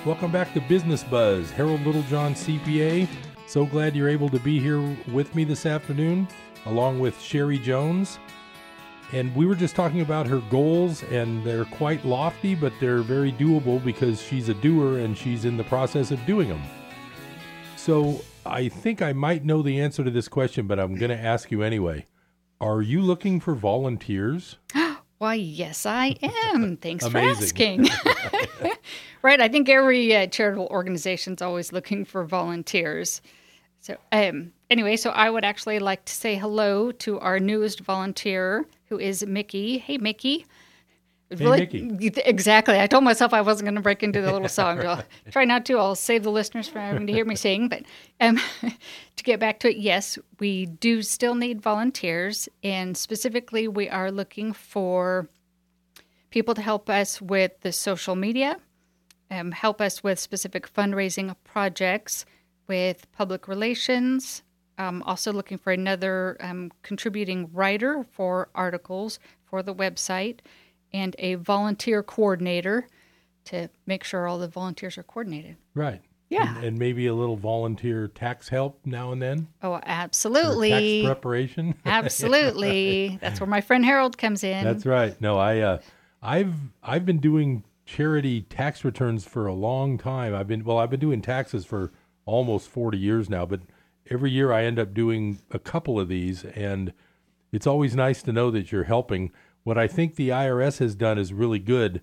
[0.06, 1.50] Welcome back to Business Buzz.
[1.50, 3.08] Harold Littlejohn, CPA.
[3.48, 6.28] So glad you're able to be here with me this afternoon,
[6.67, 8.19] along with Sherry Jones.
[9.13, 13.32] And we were just talking about her goals, and they're quite lofty, but they're very
[13.32, 16.62] doable because she's a doer and she's in the process of doing them.
[17.78, 21.17] So I think I might know the answer to this question, but I'm going to
[21.17, 22.06] ask you anyway.
[22.60, 24.58] Are you looking for volunteers?
[25.19, 26.15] Why, yes, I
[26.54, 26.78] am.
[26.82, 27.88] Thanks for asking.
[29.21, 29.39] right.
[29.39, 33.21] I think every uh, charitable organization is always looking for volunteers.
[33.80, 38.65] So, um, anyway, so I would actually like to say hello to our newest volunteer,
[38.93, 39.79] who is Mickey.
[39.79, 40.45] Hey, Mickey.
[41.36, 42.12] Hey, Mickey.
[42.25, 42.79] Exactly.
[42.79, 44.82] I told myself I wasn't going to break into the little song.
[44.82, 45.79] So I'll try not to.
[45.79, 47.69] I'll save the listeners from having to hear me sing.
[47.69, 47.84] But
[48.21, 48.39] um,
[49.15, 52.47] to get back to it, yes, we do still need volunteers.
[52.63, 55.27] And specifically, we are looking for
[56.29, 58.58] people to help us with the social media,
[59.32, 62.25] um, help us with specific fundraising projects,
[62.67, 64.43] with public relations.
[64.77, 70.39] Um, also looking for another um, contributing writer for articles for the website
[70.91, 72.88] and a volunteer coordinator
[73.45, 75.57] to make sure all the volunteers are coordinated.
[75.75, 76.01] Right.
[76.29, 76.55] Yeah.
[76.55, 79.47] And, and maybe a little volunteer tax help now and then.
[79.62, 81.03] Oh, absolutely.
[81.03, 81.75] Tax preparation.
[81.86, 83.19] Absolutely.
[83.21, 84.63] That's where my friend Harold comes in.
[84.63, 85.19] That's right.
[85.21, 85.79] No, I uh,
[86.23, 90.33] I've I've been doing charity tax returns for a long time.
[90.33, 91.91] I've been well, I've been doing taxes for
[92.25, 93.59] almost 40 years now, but
[94.09, 96.93] every year I end up doing a couple of these and
[97.51, 99.31] it's always nice to know that you're helping.
[99.63, 102.01] What I think the IRS has done is really good.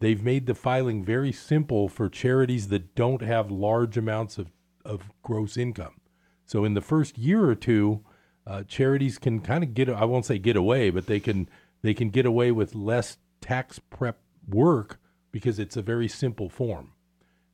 [0.00, 4.52] They've made the filing very simple for charities that don't have large amounts of,
[4.84, 6.00] of gross income.
[6.46, 8.04] So in the first year or two,
[8.46, 11.48] uh, charities can kind of get I won't say get away, but they can
[11.82, 14.98] they can get away with less tax prep work
[15.30, 16.92] because it's a very simple form.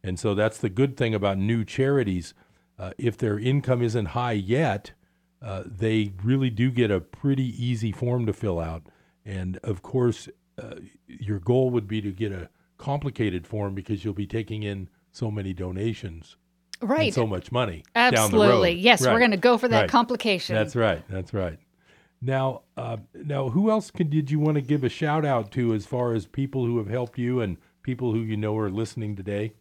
[0.02, 2.34] And so that's the good thing about new charities.
[2.78, 4.92] Uh, if their income isn't high yet,
[5.40, 8.84] uh, they really do get a pretty easy form to fill out.
[9.24, 10.28] And of course,
[10.60, 14.88] uh, your goal would be to get a complicated form because you'll be taking in
[15.12, 16.36] so many donations
[16.80, 17.14] and right.
[17.14, 18.22] so much money down the road.
[18.24, 18.72] Absolutely.
[18.72, 19.90] Yes, we're going to go for that Right.
[19.90, 20.54] complication.
[20.56, 21.02] That's right.
[21.08, 21.58] That's right.
[22.20, 25.74] Now, uh, now, who else can, did you want to give a shout out to
[25.74, 29.14] as far as people who have helped you and people who you know are listening
[29.14, 29.52] today?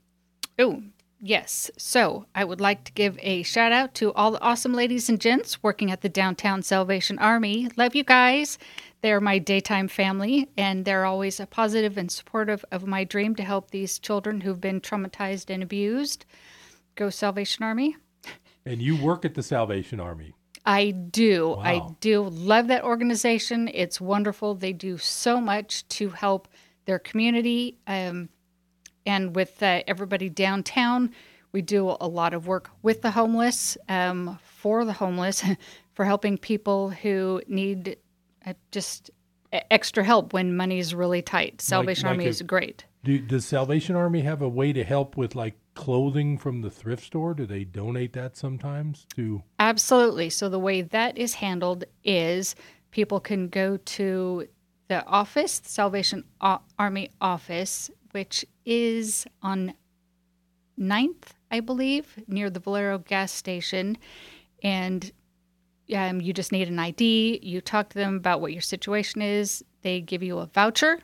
[0.57, 0.81] Oh,
[1.23, 1.71] yes.
[1.77, 5.19] So I would like to give a shout out to all the awesome ladies and
[5.19, 7.69] gents working at the Downtown Salvation Army.
[7.77, 8.59] Love you guys.
[9.01, 13.43] They're my daytime family, and they're always a positive and supportive of my dream to
[13.43, 16.25] help these children who've been traumatized and abused.
[16.95, 17.97] Go Salvation Army.
[18.65, 20.33] And you work at the Salvation Army.
[20.65, 21.55] I do.
[21.55, 23.69] I do love that organization.
[23.73, 24.55] It's wonderful.
[24.55, 26.47] They do so much to help
[26.85, 27.77] their community.
[27.87, 28.29] Um,
[29.05, 31.11] and with uh, everybody downtown,
[31.51, 35.43] we do a lot of work with the homeless, um, for the homeless,
[35.93, 37.97] for helping people who need
[38.45, 39.11] uh, just
[39.69, 41.61] extra help when money is really tight.
[41.61, 42.85] Salvation like Army a- is great.
[43.03, 47.03] Do, does Salvation Army have a way to help with like clothing from the thrift
[47.03, 47.33] store?
[47.33, 49.43] Do they donate that sometimes to?
[49.59, 50.29] Absolutely.
[50.29, 52.55] So the way that is handled is
[52.91, 54.47] people can go to
[54.87, 56.23] the office, the Salvation
[56.79, 59.73] Army office, which is on
[60.79, 63.97] 9th, I believe, near the Valero gas station.
[64.61, 65.11] And
[65.93, 67.39] um, you just need an ID.
[67.43, 69.63] You talk to them about what your situation is.
[69.81, 70.99] They give you a voucher.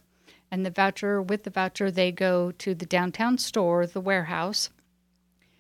[0.52, 4.72] And the voucher, with the voucher, they go to the downtown store, the warehouse,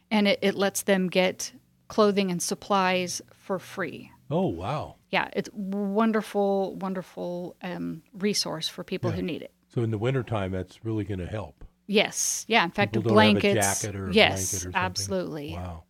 [0.09, 1.51] and it, it lets them get
[1.89, 4.09] clothing and supplies for free.
[4.31, 4.95] Oh wow!
[5.11, 9.17] Yeah, it's wonderful, wonderful um, resource for people Yeah.
[9.17, 9.51] who need it.
[9.73, 11.58] So in the wintertime, that's really going to help.
[11.91, 12.63] Yes, yeah.
[12.63, 13.81] In fact, People a don't have a blankets.
[13.81, 14.75] jacket or yes, blanket or something.
[14.81, 15.53] absolutely.
[15.53, 15.83] Wow.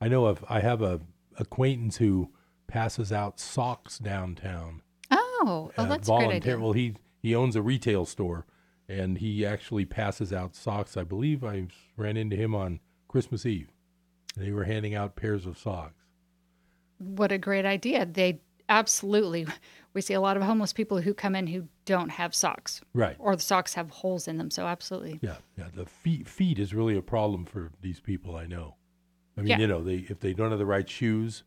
[0.00, 0.44] I know of.
[0.48, 1.00] I have a
[1.36, 2.30] acquaintance who
[2.68, 4.82] passes out socks downtown.
[5.10, 6.58] Oh, oh, uh, that's a great idea.
[6.60, 8.46] Well, he he owns a retail store,
[8.88, 10.96] and he actually passes out socks.
[10.96, 12.78] I believe I ran into him on
[13.08, 13.72] Christmas Eve.
[14.36, 16.04] They were handing out pairs of socks.
[16.98, 18.06] What a great idea!
[18.06, 19.46] They absolutely.
[19.94, 23.14] We see a lot of homeless people who come in who don't have socks, Right.
[23.18, 24.50] or the socks have holes in them.
[24.50, 25.18] So absolutely.
[25.20, 25.66] Yeah, yeah.
[25.74, 28.34] The feet feet is really a problem for these people.
[28.36, 28.76] I know.
[29.36, 29.58] I mean, Yeah.
[29.58, 31.44] you know, they if they don't have the right shoes,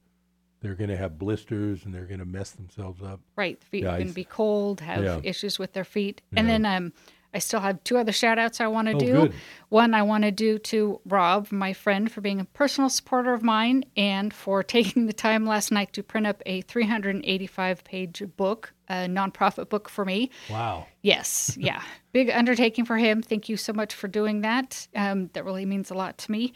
[0.61, 3.19] they're going to have blisters and they're going to mess themselves up.
[3.35, 3.59] Right.
[3.59, 5.19] The feet Yeah, are I going to be cold, have Yeah.
[5.23, 6.21] issues with their feet.
[6.35, 6.93] And then um,
[7.35, 9.11] I still have two other shout outs I want to Oh, do.
[9.13, 9.33] good.
[9.69, 13.43] One I want to do to Rob, my friend, for being a personal supporter of
[13.43, 18.73] mine and for taking the time last night to print up a 385 page book,
[18.87, 20.31] a nonprofit book for me.
[20.49, 20.87] Wow.
[21.01, 21.81] Yes, yeah.
[22.13, 23.21] Big undertaking for him.
[23.21, 24.87] Thank you so much for doing that.
[24.95, 26.53] Um, that really means a lot to me.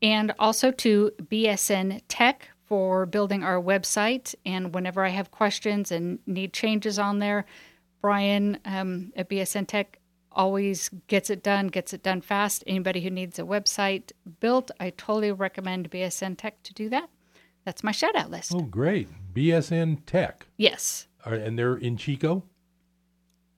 [0.00, 4.34] And also to BSN Tech for building our website.
[4.46, 7.44] And whenever I have questions and need changes on there,
[8.00, 9.98] Brian um, at BSN Tech
[10.34, 12.64] always gets it done, gets it done fast.
[12.66, 17.08] Anybody who needs a website built, I totally recommend BSN Tech to do that.
[17.64, 18.52] That's my shout out list.
[18.54, 19.08] Oh, great.
[19.34, 21.06] BSN Tech, Yes.
[21.24, 22.42] Are, and they're in Chico.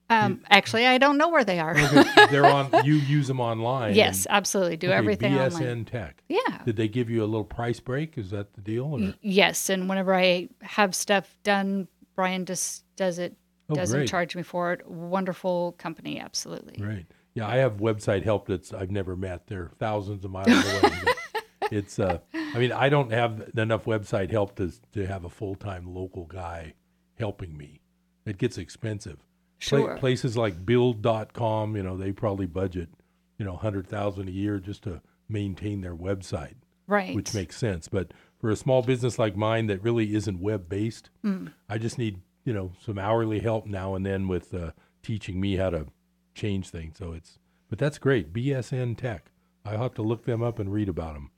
[0.07, 1.75] Um, actually, I don't know where they are.
[1.75, 2.69] Okay, they're on.
[2.85, 3.95] You use them online.
[3.95, 4.77] yes, and- absolutely.
[4.77, 5.85] Do okay, everything BSN online.
[5.85, 6.21] Tech.
[6.29, 6.61] Yeah.
[6.63, 8.15] Did they give you a little price break?
[8.17, 8.85] Is that the deal?
[8.85, 9.13] Or?
[9.21, 13.35] Yes, and whenever I have stuff done, Brian just does it.
[13.69, 14.07] Oh, doesn't great.
[14.09, 14.87] charge me for it.
[14.87, 16.83] Wonderful company, absolutely.
[16.83, 17.05] Right.
[17.33, 19.47] Yeah, I have website help that's I've never met.
[19.47, 20.91] They're thousands of miles away.
[21.71, 25.93] it's uh I mean, I don't have enough website help to to have a full-time
[25.93, 26.73] local guy
[27.17, 27.81] helping me.
[28.25, 29.17] It gets expensive.
[29.61, 29.97] Pla- Sure.
[29.97, 32.89] places like build.com, you know, they probably budget,
[33.37, 36.55] you know, 100,000 a year just to maintain their website,
[36.87, 37.15] Right.
[37.15, 37.87] which makes sense.
[37.87, 41.53] But for a small business like mine that really isn't web-based, Mm.
[41.69, 44.71] I just need, you know, some hourly help now and then with uh,
[45.03, 45.87] teaching me how to
[46.33, 46.97] change things.
[46.97, 47.39] So it's,
[47.69, 48.31] but that's great.
[48.31, 49.31] BSN Tech.
[49.65, 51.31] I'll have to look them up and read about them.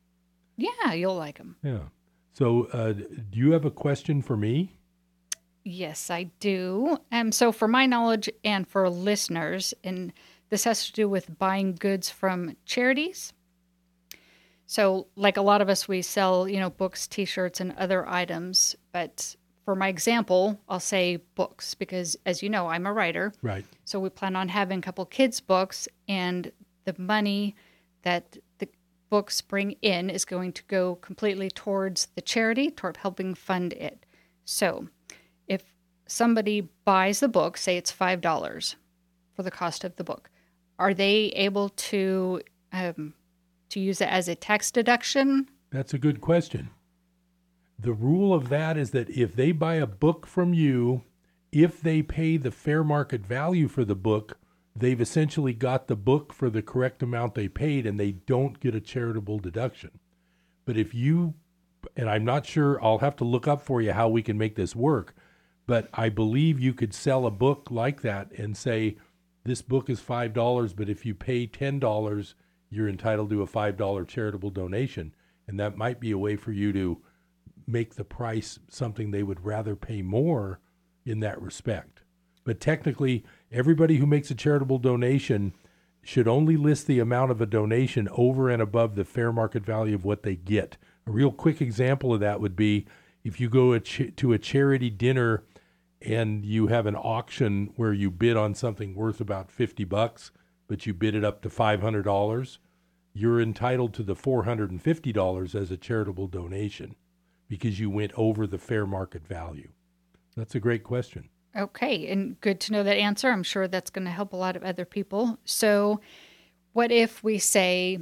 [0.57, 1.55] Yeah, you'll like them.
[1.63, 1.89] Yeah.
[2.33, 4.77] So, uh, do you have a question for me?
[5.63, 6.97] Yes, I do.
[7.11, 10.13] Um, so, for my knowledge and for listeners, and
[10.49, 13.33] this has to do with buying goods from charities.
[14.65, 18.75] So, like a lot of us, we sell, you know, books, T-shirts, and other items.
[18.91, 19.35] But
[19.67, 23.33] for my example, I'll say books because, as you know, I'm a writer.
[23.41, 23.65] Right.
[23.83, 26.49] So we plan on having a couple kids' books, and
[26.85, 27.53] the money
[28.03, 28.69] that the
[29.09, 34.05] books bring in is going to go completely towards the charity, toward helping fund it.
[34.45, 34.87] So
[35.49, 35.63] if
[36.05, 38.77] somebody buys the book, say it's five dollars
[39.35, 40.29] for the cost of the book,
[40.79, 42.41] are they able to
[42.71, 43.13] um,
[43.67, 45.49] to use it as a tax deduction?
[45.71, 46.69] That's a good question.
[47.79, 51.03] The rule of that is that if they buy a book from you,
[51.51, 54.39] if they pay the fair market value for the book,
[54.75, 58.75] they've essentially got the book for the correct amount they paid and they don't get
[58.75, 59.91] a charitable deduction.
[60.65, 61.35] But if you,
[61.95, 64.55] and I'm not sure, I'll have to look up for you how we can make
[64.55, 65.15] this work,
[65.65, 68.97] but I believe you could sell a book like that and say,
[69.43, 72.33] this book is $5, but if you pay $10,
[72.69, 75.13] you're entitled to a $5 charitable donation.
[75.47, 77.01] And that might be a way for you to
[77.67, 80.59] make the price something they would rather pay more
[81.05, 82.01] in that respect.
[82.45, 85.53] But technically, everybody who makes a charitable donation
[86.01, 89.93] should only list the amount of a donation over and above the fair market value
[89.93, 90.77] of what they get.
[91.05, 92.85] A real quick example of that would be
[93.25, 95.43] if you go a ch- to a charity dinner
[96.01, 100.31] and you have an auction where you bid on something worth about 50 bucks,
[100.67, 102.57] but you bid it up to $500,
[103.13, 106.95] you're entitled to the $450 as a charitable donation
[107.47, 109.69] because you went over the fair market value.
[110.35, 111.29] That's a great question.
[111.55, 113.29] Okay, and good to know that answer.
[113.29, 115.39] I'm sure that's going to help a lot of other people.
[115.45, 116.01] So,
[116.73, 117.99] what if we say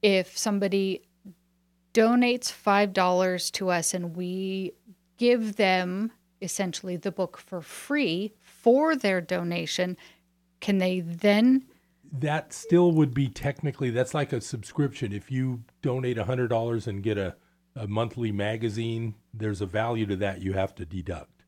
[0.00, 1.02] if somebody
[1.92, 4.72] donates $5 to us and we
[5.18, 9.96] give them essentially the book for free for their donation,
[10.60, 11.64] can they then
[12.12, 15.12] That still would be technically that's like a subscription.
[15.12, 17.36] If you donate hundred dollars and get a,
[17.76, 21.44] a monthly magazine, there's a value to that you have to deduct.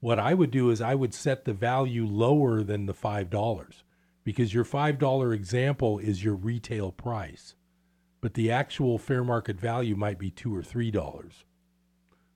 [0.00, 3.82] What I would do is I would set the value lower than the five dollars
[4.22, 7.54] because your five dollar example is your retail price,
[8.20, 11.44] but the actual fair market value might be two or three dollars.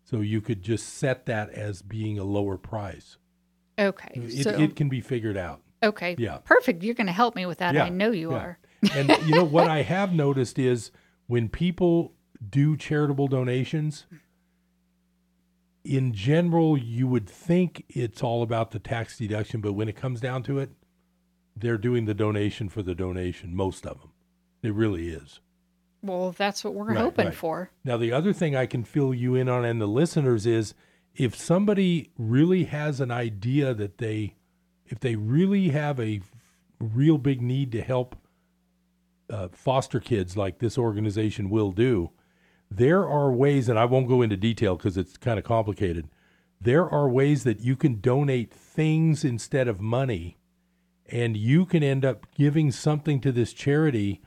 [0.03, 3.17] So you could just set that as being a lower price.
[3.79, 4.13] Okay.
[4.15, 5.63] It, so it can be figured out.
[5.83, 6.17] okay.
[6.19, 6.39] yeah.
[6.39, 6.83] Perfect.
[6.83, 7.75] You're going to help me with that.
[7.75, 8.37] Yeah, I know you yeah.
[8.37, 8.59] are.
[8.95, 10.91] and you know what I have noticed is
[11.29, 12.15] when people
[12.49, 14.07] do charitable donations,
[15.85, 20.21] in general, you would think it's all about the tax deduction, but when it comes
[20.21, 20.71] down to it,
[21.57, 23.55] they're doing the donation for the donation.
[23.55, 24.11] Most of them,
[24.63, 25.41] it really is.
[26.03, 27.35] Well, that's what we're Right, hoping right.
[27.35, 27.71] for.
[27.85, 30.75] Now, the other thing I can fill you in on and the listeners is
[31.15, 34.37] if somebody really has an idea that they,
[34.87, 36.21] if they really have a
[36.79, 38.17] real big need to help
[39.29, 42.11] uh, foster kids like this organization will do,
[42.71, 46.09] there are ways, and I won't go into detail because it's kind of complicated.
[46.61, 50.39] There are ways that you can donate things instead of money,
[51.07, 54.21] and you can end up giving something to this charity,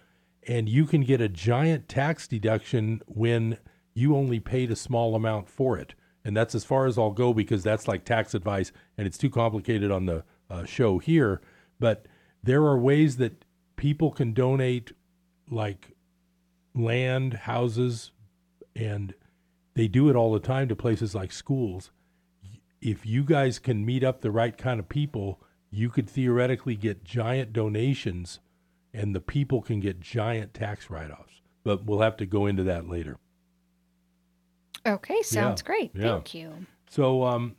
[0.46, 3.60] and you can get a giant tax deduction when
[3.94, 5.94] you only paid a small amount for it.
[6.26, 9.30] And that's as far as I'll go because that's like tax advice, and it's too
[9.30, 11.41] complicated on the uh, show here.
[11.80, 12.08] But
[12.41, 14.91] there are ways that people can donate,
[15.50, 15.96] like
[16.76, 18.12] land, houses,
[18.76, 19.14] and
[19.76, 21.92] they do it all the time to places like schools.
[22.82, 27.04] If you guys can meet up the right kind of people, you could theoretically get
[27.04, 28.40] giant donations
[28.94, 31.42] and the people can get giant tax write offs.
[31.64, 33.18] But we'll have to go into that later.
[34.86, 35.92] Okay, sounds great.
[35.96, 36.14] yeah.
[36.16, 36.54] Thank you.
[36.90, 37.56] So um,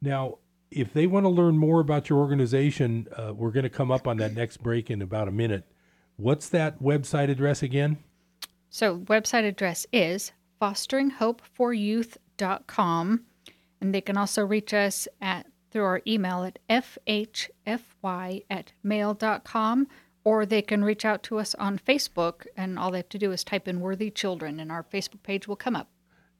[0.00, 0.38] now,
[0.70, 4.06] if they want to learn more about your organization, uh, we're going to come up
[4.06, 5.64] on that next break in about a minute.
[6.16, 7.98] What's that website address again?
[8.72, 13.20] So, website address is fosteringhopeforyouth.com.
[13.80, 19.88] And they can also reach us at through our email at fhfy at mail.com
[20.24, 23.32] or they can reach out to us on Facebook and all they have to do
[23.32, 25.88] is type in Worthy Children and our Facebook page will come up.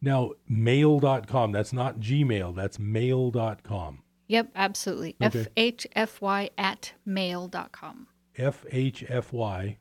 [0.00, 4.02] Now, mail.com, that's not Gmail, that's mail.com.
[4.28, 5.16] Yep, absolutely.
[5.22, 5.46] Okay.
[5.56, 8.06] FHFY at mail.com.
[8.38, 9.76] FHFY,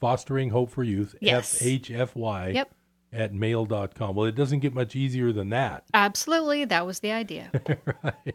[0.00, 1.58] Fostering Hope for Youth, Yes.
[1.60, 2.70] FHFY Yep,
[3.12, 4.14] at mail.com.
[4.14, 5.84] Well, it doesn't get much easier than that.
[5.94, 6.64] absolutely.
[6.64, 7.50] That was the idea.
[8.04, 8.34] right.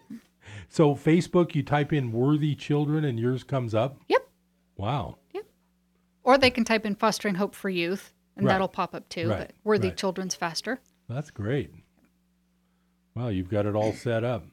[0.70, 3.97] So, Facebook, you type in Worthy Children and yours comes up?
[4.07, 4.28] Yep.
[4.78, 5.18] Wow.
[5.34, 5.45] Yep.
[6.24, 8.53] Or they can type in Fostering Hope for Youth and Right.
[8.53, 9.30] that'll pop up too.
[9.30, 9.97] Right, But Worthy right.
[9.97, 10.80] Children's faster.
[11.09, 11.72] That's great.
[13.16, 14.45] Wow, you've got it all set up.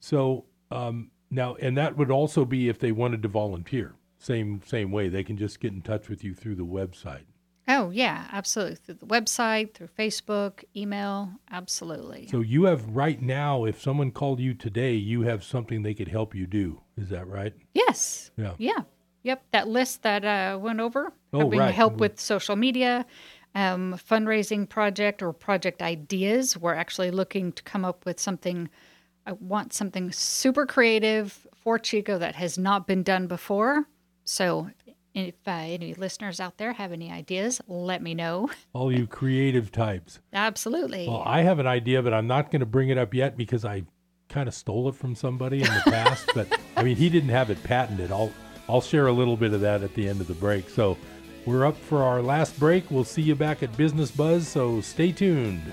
[0.00, 3.94] So um, now, and that would also be if they wanted to volunteer.
[4.26, 7.26] Same same way, they can just get in touch with you through the website.
[7.68, 8.74] Oh, yeah, absolutely.
[8.76, 12.26] Through the website, through Facebook, email, absolutely.
[12.28, 16.08] So you have right now, if someone called you today, you have something they could
[16.08, 16.80] help you do.
[16.96, 17.52] Is that right?
[17.74, 18.30] yes.
[18.36, 18.54] Yeah.
[18.58, 18.80] Yeah.
[19.22, 19.44] Yep.
[19.52, 21.74] That list that uh, went over, Oh, having right.
[21.74, 23.06] help with social media,
[23.54, 26.56] um, fundraising project or project ideas.
[26.56, 28.68] We're actually looking to come up with something.
[29.24, 33.86] I want something super creative for Chico that has not been done before.
[34.26, 34.70] So
[35.14, 38.50] if uh, any listeners out there have any ideas, let me know.
[38.74, 40.20] All you creative types.
[40.32, 41.08] Absolutely.
[41.08, 43.64] Well, I have an idea, but I'm not going to bring it up yet because
[43.64, 43.84] I
[44.28, 46.28] kind of stole it from somebody in the past.
[46.34, 48.12] but I mean, he didn't have it patented.
[48.12, 48.32] I'll
[48.68, 50.68] I'll share a little bit of that at the end of the break.
[50.68, 50.98] So
[51.46, 52.90] we're up for our last break.
[52.90, 54.48] We'll see you back at Business Buzz.
[54.48, 55.72] So stay tuned.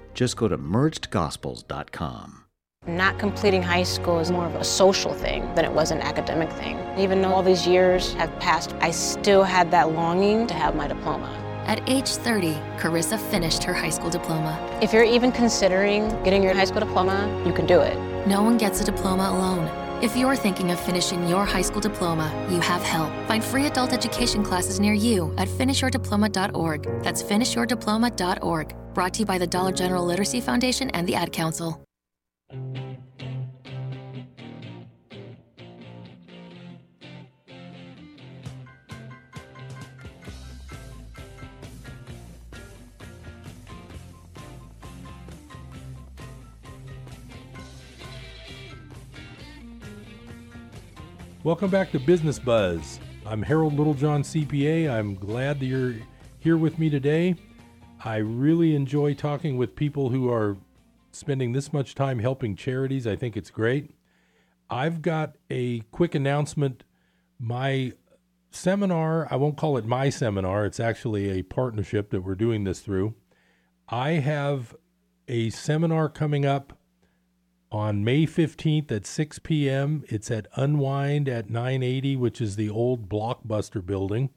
[0.13, 2.37] Just go to mergedgospels.com.
[2.87, 6.51] Not completing high school is more of a social thing than it was an academic
[6.53, 6.79] thing.
[6.97, 10.87] Even though all these years have passed, I still had that longing to have my
[10.87, 11.29] diploma.
[11.67, 14.57] At age 30, Carissa finished her high school diploma.
[14.81, 17.95] If you're even considering getting your high school diploma, you can do it.
[18.27, 19.80] No one gets a diploma alone.
[20.01, 23.11] If you're thinking of finishing your high school diploma, you have help.
[23.27, 27.03] Find free adult education classes near you at finishyourdiploma.org.
[27.03, 28.75] That's finishyourdiploma.org.
[28.95, 31.83] Brought to you by the Dollar General Literacy Foundation and the Ad Council.
[51.43, 52.99] Welcome back to Business Buzz.
[53.25, 54.91] I'm Harold Littlejohn, CPA.
[54.91, 55.95] I'm glad that you're
[56.37, 57.33] here with me today.
[58.05, 60.55] I really enjoy talking with people who are
[61.11, 63.07] spending this much time helping charities.
[63.07, 63.89] I think it's great.
[64.69, 66.83] I've got a quick announcement.
[67.39, 67.93] My
[68.51, 72.81] seminar, I won't call it my seminar, it's actually a partnership that we're doing this
[72.81, 73.15] through.
[73.89, 74.75] I have
[75.27, 76.77] a seminar coming up
[77.71, 80.03] on May 15th at 6 p.m.
[80.09, 84.29] It's at Unwind at 980, which is the old Blockbuster building.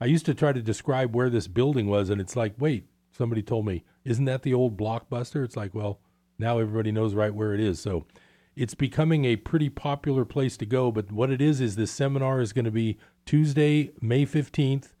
[0.00, 3.42] I used to try to describe where this building was, and it's like, wait, somebody
[3.42, 5.44] told me, isn't that the old Blockbuster?
[5.44, 6.00] It's like, well,
[6.38, 7.80] now everybody knows right where it is.
[7.80, 8.06] So
[8.56, 10.90] it's becoming a pretty popular place to go.
[10.90, 14.94] But what it is, is this seminar is going to be Tuesday, May 15th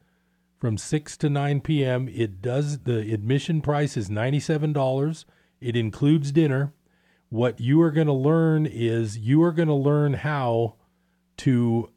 [0.58, 2.08] from 6 to 9 p.m.
[2.08, 5.24] It does the admission price is $97.
[5.60, 6.72] It includes dinner.
[7.30, 10.76] What you are going to learn is you are going to learn how
[11.38, 11.90] to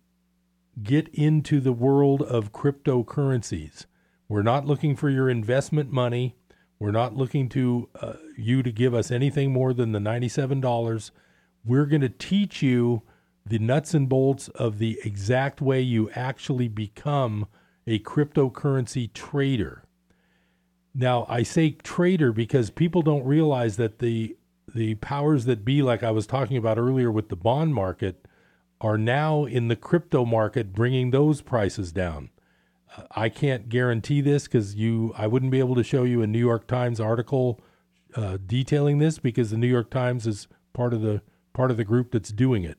[0.84, 3.86] get into the world of cryptocurrencies.
[4.28, 6.36] We're not looking for your investment money.
[6.80, 11.12] We're not looking to uh, you to give us anything more than the $97.
[11.64, 13.04] We're going to teach you
[13.46, 17.48] the nuts and bolts of the exact way you actually become
[17.88, 19.84] a cryptocurrency trader.
[20.94, 24.36] Now, I say trader because people don't realize that the
[24.74, 28.26] the powers that be like I was talking about earlier with the bond market
[28.80, 32.30] are now in the crypto market bringing those prices down.
[32.96, 36.28] Uh, I can't guarantee this cuz you I wouldn't be able to show you a
[36.28, 37.60] New York Times article
[38.16, 41.22] uh, detailing this because the New York Times is part of the
[41.54, 42.78] part of the group that's doing it.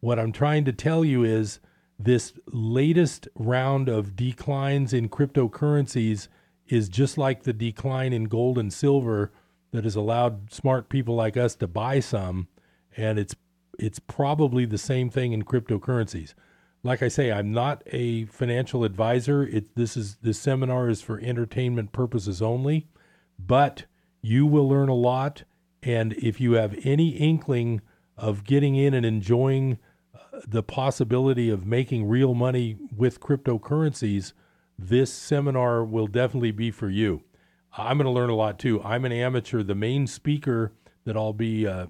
[0.00, 1.60] What I'm trying to tell you is
[1.98, 6.28] this latest round of declines in cryptocurrencies
[6.68, 9.32] is just like the decline in gold and silver
[9.72, 12.48] that has allowed smart people like us to buy some
[12.96, 13.34] and it's
[13.78, 16.34] it's probably the same thing in cryptocurrencies.
[16.82, 19.44] Like I say, I'm not a financial advisor.
[19.44, 22.88] It this is this seminar is for entertainment purposes only,
[23.38, 23.84] but
[24.20, 25.44] you will learn a lot
[25.82, 27.80] and if you have any inkling
[28.16, 29.78] of getting in and enjoying
[30.12, 34.32] uh, the possibility of making real money with cryptocurrencies,
[34.76, 37.22] this seminar will definitely be for you.
[37.78, 38.82] I'm going to learn a lot too.
[38.82, 39.62] I'm an amateur.
[39.62, 40.72] The main speaker
[41.04, 41.86] that I'll be uh,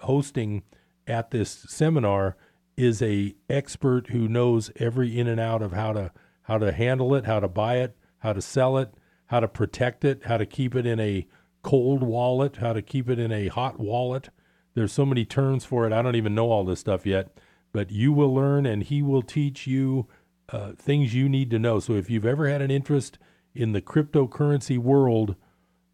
[0.00, 0.62] hosting
[1.06, 2.36] at this seminar
[2.76, 6.12] is a expert who knows every in and out of how to
[6.42, 8.94] how to handle it, how to buy it, how to sell it,
[9.26, 11.26] how to protect it, how to keep it in a
[11.62, 14.30] cold wallet, how to keep it in a hot wallet.
[14.74, 15.92] There's so many terms for it.
[15.92, 17.36] I don't even know all this stuff yet
[17.72, 20.06] but you will learn and he will teach you
[20.50, 21.78] uh, things you need to know.
[21.78, 23.18] So if you've ever had an interest
[23.54, 25.36] in the cryptocurrency world,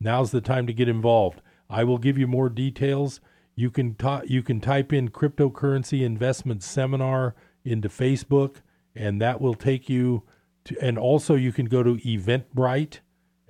[0.00, 1.40] now's the time to get involved.
[1.70, 3.20] I will give you more details.
[3.56, 7.34] You can ta- you can type in cryptocurrency investment seminar
[7.64, 8.56] into Facebook,
[8.94, 10.22] and that will take you
[10.64, 10.76] to.
[10.80, 13.00] And also, you can go to Eventbrite,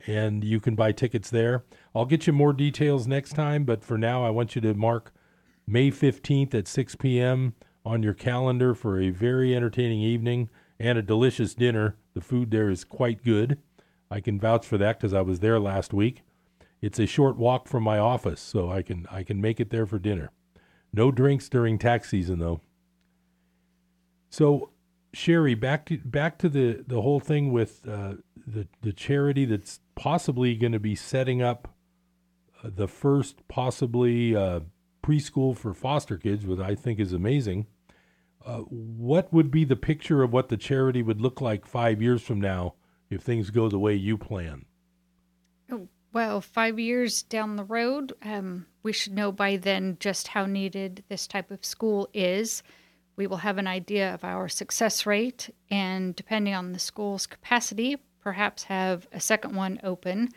[0.06, 1.64] and you can buy tickets there.
[1.94, 5.12] I'll get you more details next time, but for now, I want you to mark
[5.66, 7.54] May fifteenth at six p.m
[7.86, 10.48] on your calendar for a very entertaining evening
[10.80, 11.96] and a delicious dinner.
[12.14, 13.58] The food there is quite good.
[14.14, 16.22] I can vouch for that because I was there last week.
[16.80, 19.86] It's a short walk from my office, so I can I can make it there
[19.86, 20.30] for dinner.
[20.92, 22.60] No drinks during tax season though.
[24.30, 24.70] So,
[25.12, 28.14] Sherry, back to back to the the whole thing with uh,
[28.46, 31.74] the the charity that's possibly going to be setting up
[32.62, 34.60] uh, the first possibly uh,
[35.02, 37.66] preschool for foster kids, which I think is amazing.
[38.46, 42.22] Uh, what would be the picture of what the charity would look like five years
[42.22, 42.74] from now
[43.14, 44.64] if things go the way you plan?
[45.70, 50.46] Oh, well, five years down the road, um, we should know by then just how
[50.46, 52.62] needed this type of school is.
[53.16, 57.96] We will have an idea of our success rate, and depending on the school's capacity,
[58.20, 60.30] perhaps have a second one open.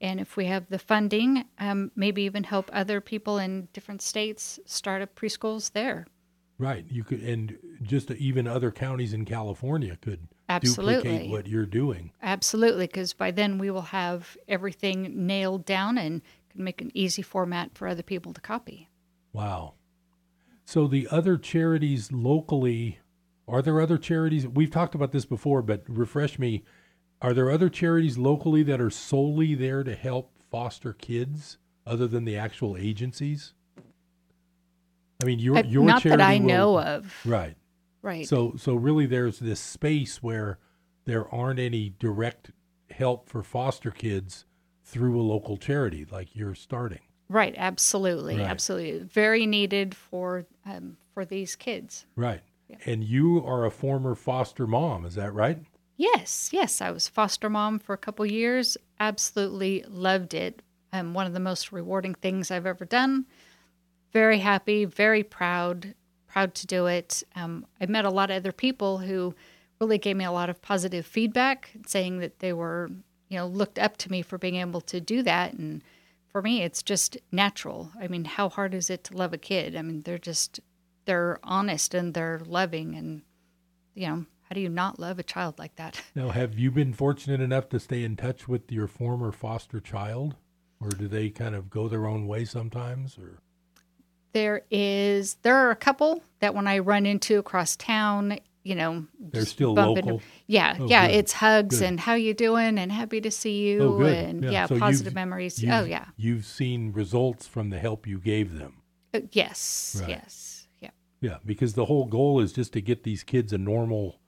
[0.00, 4.58] And if we have the funding, um, maybe even help other people in different states
[4.66, 6.06] start up preschools there.
[6.58, 6.84] Right.
[6.88, 10.94] You could, and just even other counties in California could Absolutely.
[10.94, 12.12] duplicate what you're doing.
[12.22, 16.20] Absolutely, because by then we will have everything nailed down and
[16.50, 18.88] can make an easy format for other people to copy.
[19.32, 19.74] Wow.
[20.64, 22.98] So the other charities locally,
[23.48, 24.46] are there other charities?
[24.46, 26.64] We've talked about this before, but refresh me.
[27.20, 32.24] Are there other charities locally that are solely there to help foster kids other than
[32.24, 33.54] the actual agencies?
[35.22, 37.14] I mean, your your not charity that I will- know of.
[37.24, 37.54] Right.
[38.02, 38.26] Right.
[38.26, 40.58] So so really, there's this space where
[41.04, 42.50] there aren't any direct
[42.90, 44.44] help for foster kids
[44.84, 47.00] through a local charity like you're starting.
[47.28, 47.54] right.
[47.56, 48.36] Absolutely.
[48.36, 48.46] Right.
[48.46, 48.98] Absolutely.
[49.06, 52.06] Very needed for um, for these kids.
[52.16, 52.42] Right.
[52.86, 55.58] And you are a former foster mom, is that right?
[55.98, 56.80] Yes, yes.
[56.80, 58.78] I was foster mom for a couple years.
[58.98, 60.62] Absolutely loved it.
[60.92, 63.26] Um, one of the most rewarding things I've ever done.
[64.12, 65.94] Very happy, very proud,
[66.32, 67.22] proud to do it.
[67.36, 69.34] Um, I've met a lot of other people who
[69.80, 72.90] really gave me a lot of positive feedback, saying that they were,
[73.28, 75.52] you know, looked up to me for being able to do that.
[75.52, 75.82] And
[76.30, 77.90] for me, it's just natural.
[78.00, 79.76] I mean, how hard is it to love a kid?
[79.76, 80.60] I mean, they're just,
[81.04, 82.94] they're honest and they're loving.
[82.94, 83.22] And,
[83.94, 86.00] you know, how do you not love a child like that?
[86.14, 90.36] Now, have you been fortunate enough to stay in touch with your former foster child,
[90.80, 93.18] or do they kind of go their own way sometimes?
[93.18, 93.40] Or
[94.32, 99.06] There is there are a couple that when I run into across town, you know,
[99.18, 100.22] They're still bump into- local?
[100.46, 101.06] yeah, Oh, yeah.
[101.08, 101.88] good, It's hugs good.
[101.88, 105.62] and how you doing and happy to see you Oh, and yeah, So positive memories.
[105.68, 106.06] Oh yeah.
[106.16, 108.82] You've seen results from the help you gave them.
[109.14, 110.08] Uh, yes, Right.
[110.10, 110.90] yes, yeah.
[111.20, 114.18] Yeah, because the whole goal is just to get these kids a normal,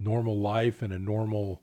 [0.00, 1.62] normal life and a normal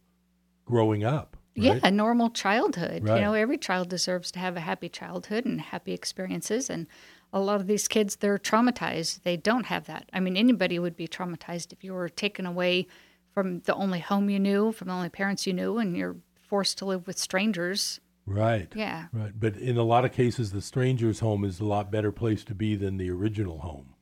[0.66, 1.36] growing up.
[1.56, 3.04] Yeah, a normal childhood.
[3.04, 3.16] Right.
[3.18, 6.70] You know, every child deserves to have a happy childhood and happy experiences.
[6.70, 6.88] And
[7.32, 9.24] a lot of these kids, they're traumatized.
[9.24, 10.10] They don't have that.
[10.14, 12.88] I mean, anybody would be traumatized if you were taken away
[13.34, 16.16] from the only home you knew, from the only parents you knew, and you're
[16.48, 18.00] forced to live with strangers.
[18.26, 18.72] Right.
[18.76, 19.08] Yeah.
[19.14, 19.32] Right.
[19.40, 22.56] But in a lot of cases, the stranger's home is a lot better place to
[22.56, 23.94] be than the original home.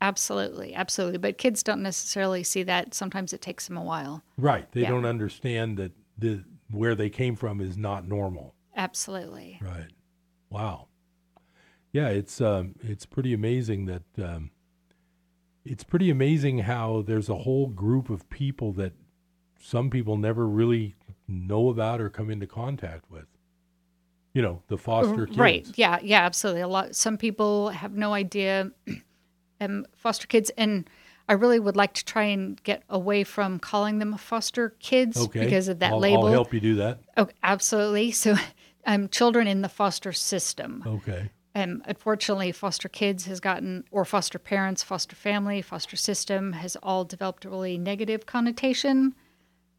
[0.00, 1.18] Absolutely, absolutely.
[1.18, 2.92] But kids don't necessarily see that.
[2.92, 4.22] Sometimes it takes them a while.
[4.36, 4.70] Right.
[4.72, 4.90] They Yeah.
[4.90, 8.54] don't understand that the where they came from is not normal.
[8.76, 9.58] Absolutely.
[9.62, 9.90] Right.
[10.50, 10.88] Wow.
[11.92, 14.50] Yeah, it's um, it's pretty amazing that um,
[15.64, 18.92] it's pretty amazing how there's a whole group of people that
[19.60, 20.96] some people never really
[21.28, 23.26] know about or come into contact with.
[24.32, 25.38] You know, the foster kids.
[25.38, 25.66] Right.
[25.74, 25.98] Yeah.
[26.02, 26.24] Yeah.
[26.24, 26.62] Absolutely.
[26.62, 26.96] A lot.
[26.96, 28.70] Some people have no idea.
[29.60, 30.88] um, foster kids, and
[31.28, 35.44] I really would like to try and get away from calling them foster kids Okay.
[35.44, 36.26] because of that I'll, label.
[36.26, 37.00] I'll help you do that.
[37.16, 38.10] Oh, absolutely.
[38.22, 38.36] So,
[38.86, 40.82] um, children in the foster system.
[40.86, 41.30] Okay.
[41.54, 47.04] Um, unfortunately, foster kids has gotten, or foster parents, foster family, foster system has all
[47.04, 49.14] developed a really negative connotation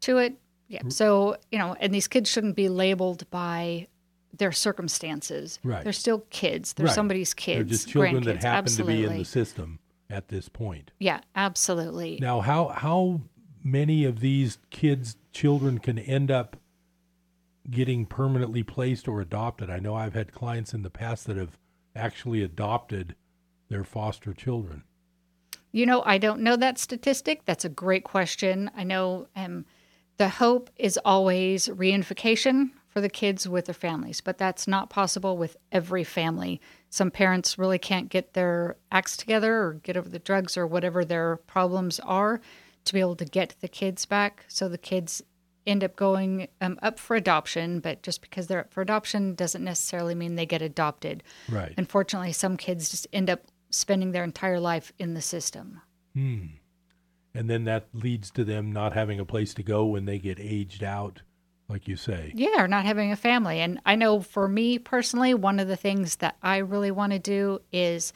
[0.00, 0.34] to it.
[0.68, 0.82] Yeah.
[0.88, 3.88] So, you know, and these kids shouldn't be labeled by
[4.36, 5.58] their circumstances.
[5.64, 5.82] Right.
[5.82, 6.72] They're still kids.
[6.72, 6.94] They're Right.
[6.94, 7.58] somebody's kids.
[7.58, 9.02] They're just children that happen absolutely.
[9.02, 9.78] to be in the system
[10.10, 10.90] at this point.
[10.98, 12.18] Yeah, absolutely.
[12.20, 13.22] Now, how how
[13.62, 16.56] many of these kids, children, can end up
[17.70, 19.70] getting permanently placed or adopted?
[19.70, 21.58] I know I've had clients in the past that have
[21.96, 23.14] actually adopted
[23.68, 24.84] their foster children.
[25.72, 27.44] You know, I don't know that statistic.
[27.44, 28.70] That's a great question.
[28.76, 29.64] I know um,
[30.18, 35.36] the hope is always reunification for the kids with their families, but that's not possible
[35.36, 36.60] with every family.
[36.90, 41.04] Some parents really can't get their acts together or get over the drugs or whatever
[41.04, 42.40] their problems are
[42.84, 44.44] to be able to get the kids back.
[44.46, 45.22] So the kids
[45.66, 49.64] end up going um, up for adoption, but just because they're up for adoption doesn't
[49.64, 51.22] necessarily mean they get adopted.
[51.48, 51.74] Right.
[51.76, 53.40] Unfortunately, some kids just end up
[53.70, 55.80] spending their entire life in the system.
[56.14, 56.46] Hmm.
[57.34, 60.38] And then that leads to them not having a place to go when they get
[60.38, 61.22] aged out,
[61.68, 62.32] like you say.
[62.34, 63.60] Yeah, or not having a family.
[63.60, 67.18] And I know for me personally, one of the things that I really want to
[67.18, 68.12] do is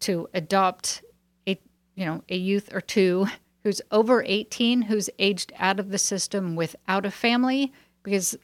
[0.00, 1.02] to adopt
[1.46, 1.58] a
[1.94, 3.26] you know, a youth or two
[3.68, 7.70] who's over 18 who's aged out of the system without a family
[8.02, 8.34] because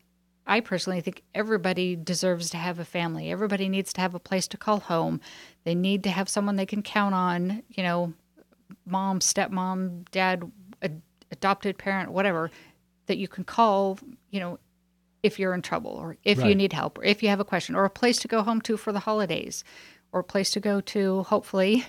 [0.47, 3.31] I personally think everybody deserves to have a family.
[3.31, 5.23] Everybody needs to have a place to call home.
[5.65, 8.13] They need to have someone they can count on, you know,
[8.85, 10.53] mom, stepmom, dad,
[10.83, 11.01] ad-
[11.33, 12.51] adopted parent, whatever,
[13.07, 13.99] that you can call,
[14.29, 14.59] you know,
[15.23, 17.75] if you're in trouble or if you need help or if you have a question
[17.75, 19.65] or a place to go home to for the holidays
[20.13, 21.87] or a place to go to, hopefully,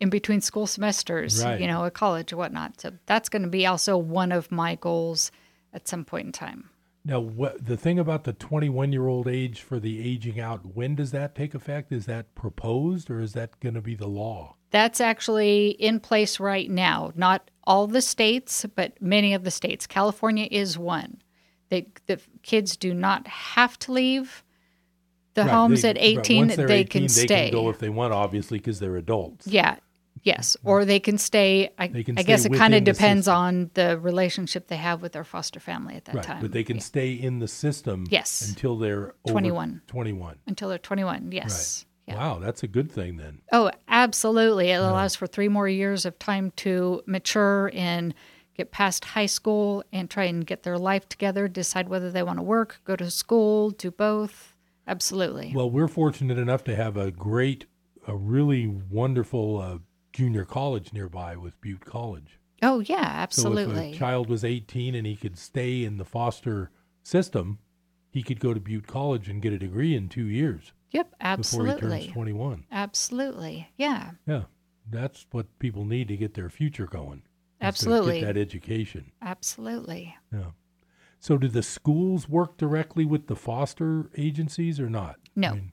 [0.00, 1.60] in between school semesters, Right.
[1.60, 2.80] you know, a college or whatnot.
[2.80, 5.30] So that's going to be also one of my goals
[5.72, 6.70] at some point in time.
[7.04, 10.96] Now, what, the thing about the 21 year old age for the aging out, when
[10.96, 11.92] does that take effect?
[11.92, 14.56] Is that proposed or is that going to be the law?
[14.72, 17.12] That's actually in place right now.
[17.14, 19.86] Not all the states, but many of the states.
[19.86, 21.22] California is one.
[21.68, 24.42] They, the kids do not have to leave
[25.34, 26.38] the Right, homes they- at right, 18.
[26.38, 27.50] once they're they 18, can they stay.
[27.50, 29.46] can go if they want, obviously, because they're adults.
[29.46, 29.76] Yeah.
[30.26, 30.56] Yes.
[30.64, 31.70] Or they can stay.
[31.78, 35.22] I, can I guess it kind of depends on the relationship they have with their
[35.22, 36.40] foster family at that right, time.
[36.42, 36.82] but they can Yeah.
[36.82, 38.48] stay in the system Yes.
[38.48, 39.82] until they're over 21.
[39.86, 40.36] 21.
[40.48, 41.30] until they're 21.
[41.30, 41.86] Yes.
[42.08, 42.16] Right.
[42.16, 43.38] Wow, that's a good thing then.
[43.52, 44.70] Oh, absolutely.
[44.70, 48.12] It allows for three more years of time to mature and
[48.56, 52.40] get past high school and try and get their life together, decide whether they want
[52.40, 54.54] to work, go to school, do both.
[54.88, 55.52] Absolutely.
[55.54, 57.66] Well, we're fortunate enough to have a great,
[58.08, 59.78] a really wonderful uh,
[60.16, 62.38] junior college nearby with Butte College.
[62.62, 63.74] oh, yeah, absolutely.
[63.74, 66.70] So if a child was 18 and he could stay in the foster
[67.02, 67.58] system,
[68.08, 71.74] he could go to Butte College and get a degree in two years yep, absolutely.
[71.74, 72.06] before he absolutely.
[72.06, 72.64] turns 21.
[72.72, 73.68] Absolutely.
[73.76, 74.12] Yeah.
[74.26, 74.42] Yeah,
[74.90, 77.20] that's what people need to get their future going.
[77.60, 78.20] Absolutely.
[78.20, 79.12] get that education.
[79.20, 80.16] Absolutely.
[80.32, 80.52] Yeah.
[81.20, 85.16] So, do the schools work directly with the foster agencies or not?
[85.34, 85.48] No.
[85.48, 85.72] I mean,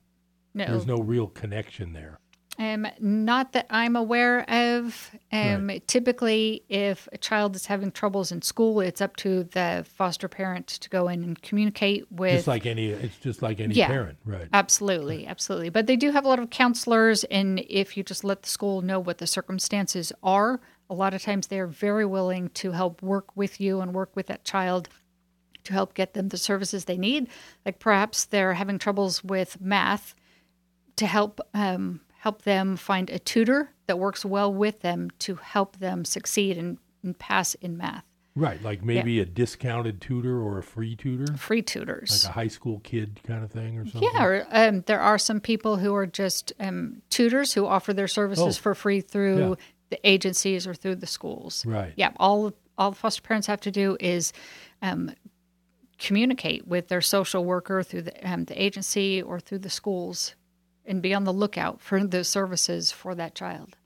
[0.52, 0.66] No.
[0.66, 2.20] There's no real connection there.
[2.58, 5.10] Um, not that I'm aware of.
[5.32, 10.28] Um, Typically, if a child is having troubles in school, it's up to the foster
[10.28, 12.32] parent to go in and communicate with.
[12.32, 13.88] just like any, it's just like any Yeah.
[13.88, 14.48] parent, right?
[14.52, 15.68] Absolutely, absolutely.
[15.68, 18.82] But they do have a lot of counselors, and if you just let the school
[18.82, 23.36] know what the circumstances are, a lot of times they're very willing to help work
[23.36, 24.88] with you and work with that child
[25.64, 27.26] to help get them the services they need.
[27.64, 30.14] Like perhaps they're having troubles with math
[30.96, 35.76] to help um, help them find a tutor that works well with them to help
[35.78, 38.02] them succeed and, and pass in math.
[38.34, 42.24] Right, like maybe a discounted tutor or a free tutor, Free tutors.
[42.24, 44.08] like a high school kid kind of thing or something.
[44.14, 48.08] Yeah, or, um, there are some people who are just um, tutors who offer their
[48.08, 49.54] services Oh, for free through yeah.
[49.90, 51.64] the agencies or through the schools.
[51.66, 51.92] Right.
[51.96, 54.32] Yeah, all all the foster parents have to do is
[54.82, 55.12] um,
[55.98, 60.34] communicate with their social worker through the um, the agency or through the schools,
[60.84, 63.76] and be on the lookout for those services for that child.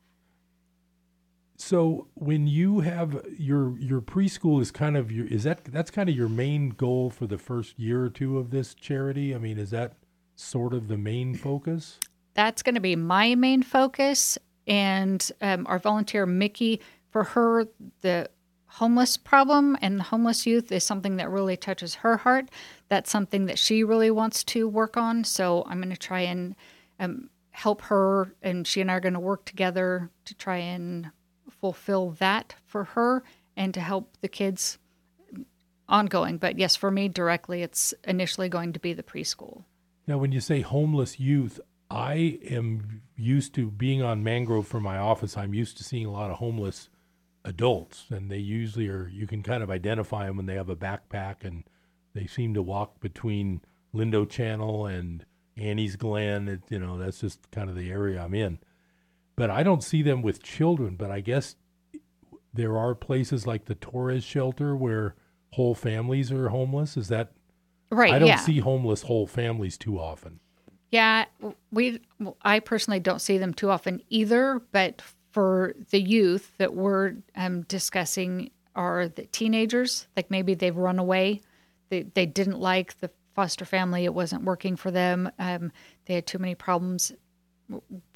[1.56, 6.08] So when you have your your preschool is kind of your is that that's kind
[6.08, 9.34] of your main goal for the first year or two of this charity?
[9.34, 9.94] I mean, is that
[10.36, 11.98] sort of the main focus?
[12.38, 14.38] that's going to be my main focus.
[14.68, 16.80] And um, our volunteer, Mickey,
[17.10, 17.66] for her,
[18.02, 18.30] the
[18.66, 22.48] homeless problem and homeless youth is something that really touches her heart.
[22.88, 25.24] That's something that she really wants to work on.
[25.24, 26.54] So I'm going to try and
[26.98, 31.10] um, help her, and she and I are going to work together to try and
[31.60, 33.24] fulfill that for her
[33.56, 34.78] and to help the kids
[35.88, 36.38] ongoing.
[36.38, 39.64] But yes, for me directly, it's initially going to be the preschool.
[40.06, 44.98] Now, when you say homeless youth, I am used to being on Mangrove for my
[44.98, 45.36] office.
[45.36, 46.88] I'm used to seeing a lot of homeless
[47.44, 49.08] adults, and they usually are.
[49.08, 51.64] You can kind of identify them when they have a backpack, and
[52.14, 53.62] they seem to walk between
[53.94, 55.24] Lindo Channel and
[55.58, 56.48] Annie's Glen.
[56.48, 58.58] It, you know, that's just kind of the area I'm in.
[59.36, 60.96] But I don't see them with children.
[60.96, 61.56] But I guess
[62.52, 65.14] there are places like the Torres shelter where
[65.52, 66.96] whole families are homeless.
[66.96, 67.32] Is that
[67.90, 68.12] Right.
[68.12, 68.36] I don't yeah.
[68.36, 70.40] see homeless whole families too often.
[70.90, 71.26] Yeah,
[71.70, 72.00] we.
[72.42, 74.62] I personally don't see them too often either.
[74.72, 80.06] But for the youth that we're um, discussing are the teenagers.
[80.16, 81.40] Like maybe they've run away.
[81.90, 84.04] They they didn't like the foster family.
[84.04, 85.30] It wasn't working for them.
[85.38, 85.70] Um,
[86.06, 87.12] they had too many problems.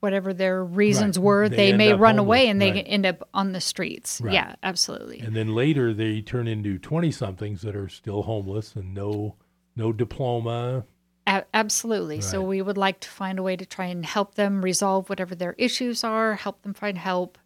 [0.00, 1.24] Whatever their reasons Right.
[1.24, 2.84] were, They they, may run away and they Right.
[2.88, 4.20] end up on the streets.
[4.20, 4.34] Right.
[4.34, 5.20] Yeah, absolutely.
[5.20, 9.36] And then later they turn into 20 somethings that are still homeless and no
[9.76, 10.84] no diploma.
[11.28, 12.20] A- absolutely.
[12.20, 15.36] So we would like to find a way to try and help them resolve whatever
[15.36, 17.38] their issues are, help them find help,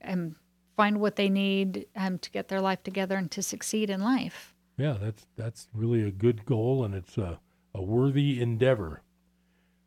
[0.00, 0.34] and
[0.76, 4.54] find what they need um, to get their life together and to succeed in life.
[4.78, 7.40] Yeah, that's that's really a good goal and it's a,
[7.74, 9.02] a worthy endeavor.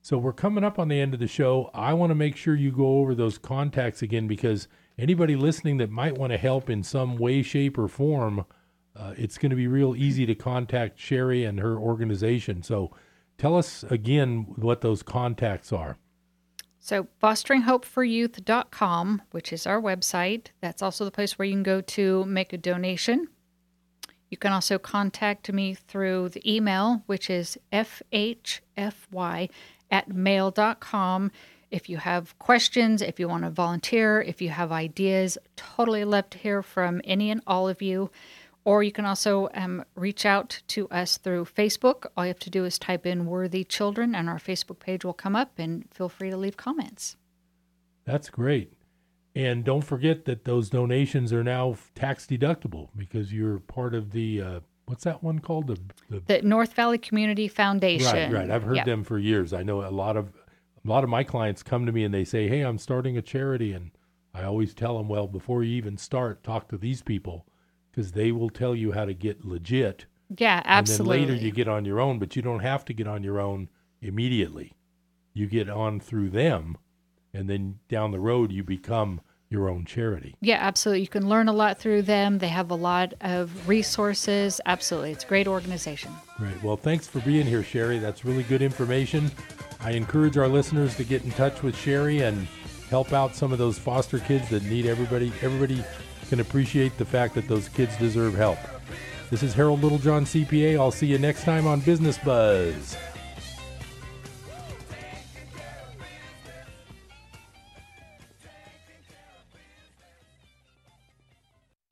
[0.03, 1.69] So we're coming up on the end of the show.
[1.73, 4.67] I want to make sure you go over those contacts again because
[4.97, 8.45] anybody listening that might want to help in some way, shape, or form,
[8.95, 12.63] uh, it's going to be real easy to contact Sherry and her organization.
[12.63, 12.91] So
[13.37, 15.97] tell us again what those contacts are.
[16.79, 20.47] So fosteringhopeforyouth.com, which is our website.
[20.61, 23.27] That's also the place where you can go to make a donation.
[24.31, 29.49] You can also contact me through the email, which is fhfy
[29.91, 31.31] at mail.com.
[31.69, 36.29] If you have questions, if you want to volunteer, if you have ideas, totally love
[36.31, 38.09] to hear from any and all of you.
[38.63, 42.05] Or you can also um, reach out to us through Facebook.
[42.15, 45.13] All you have to do is type in Worthy Children, and our Facebook page will
[45.13, 47.17] come up, and feel free to leave comments.
[48.05, 48.71] That's great.
[49.35, 54.41] And don't forget that those donations are now tax deductible because you're part of the
[54.41, 55.67] uh, what's that one called?
[55.67, 55.79] The,
[56.09, 58.33] the The North Valley Community Foundation.
[58.33, 58.51] right, right.
[58.51, 59.53] I've heard them for years.
[59.53, 60.33] I know a lot of
[60.83, 63.21] a lot of my clients come to me and they say, "Hey, I'm starting a
[63.21, 63.91] charity," and
[64.33, 67.45] I always tell them, "Well, before you even start, talk to these people
[67.89, 70.05] because they will tell you how to get legit."
[70.37, 71.19] Yeah, absolutely.
[71.19, 73.23] And then later you get on your own, but you don't have to get on
[73.23, 73.69] your own
[74.01, 74.73] immediately.
[75.33, 76.77] You get on through them,
[77.33, 80.33] and then down the road you become your own charity.
[80.39, 81.01] Yeah, absolutely.
[81.01, 82.37] You can learn a lot through them.
[82.37, 84.61] They have a lot of resources.
[84.65, 85.11] Absolutely.
[85.11, 86.11] It's a great organization.
[86.37, 86.63] Great.
[86.63, 87.99] Well, thanks for being here, Sherry.
[87.99, 89.29] That's really good information.
[89.81, 92.47] I encourage our listeners to get in touch with Sherry and
[92.89, 95.33] help out some of those foster kids that need everybody.
[95.41, 95.83] Everybody
[96.29, 98.57] can appreciate the fact that those kids deserve help.
[99.29, 100.79] This is Harold Littlejohn, CPA.
[100.79, 102.95] I'll see you next time on Business Buzz.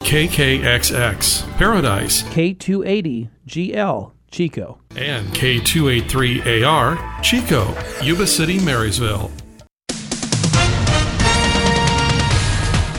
[0.10, 4.80] KKXX Paradise K280 GL Chico.
[4.96, 9.30] and K283AR Chico, Yuba City, Marysville.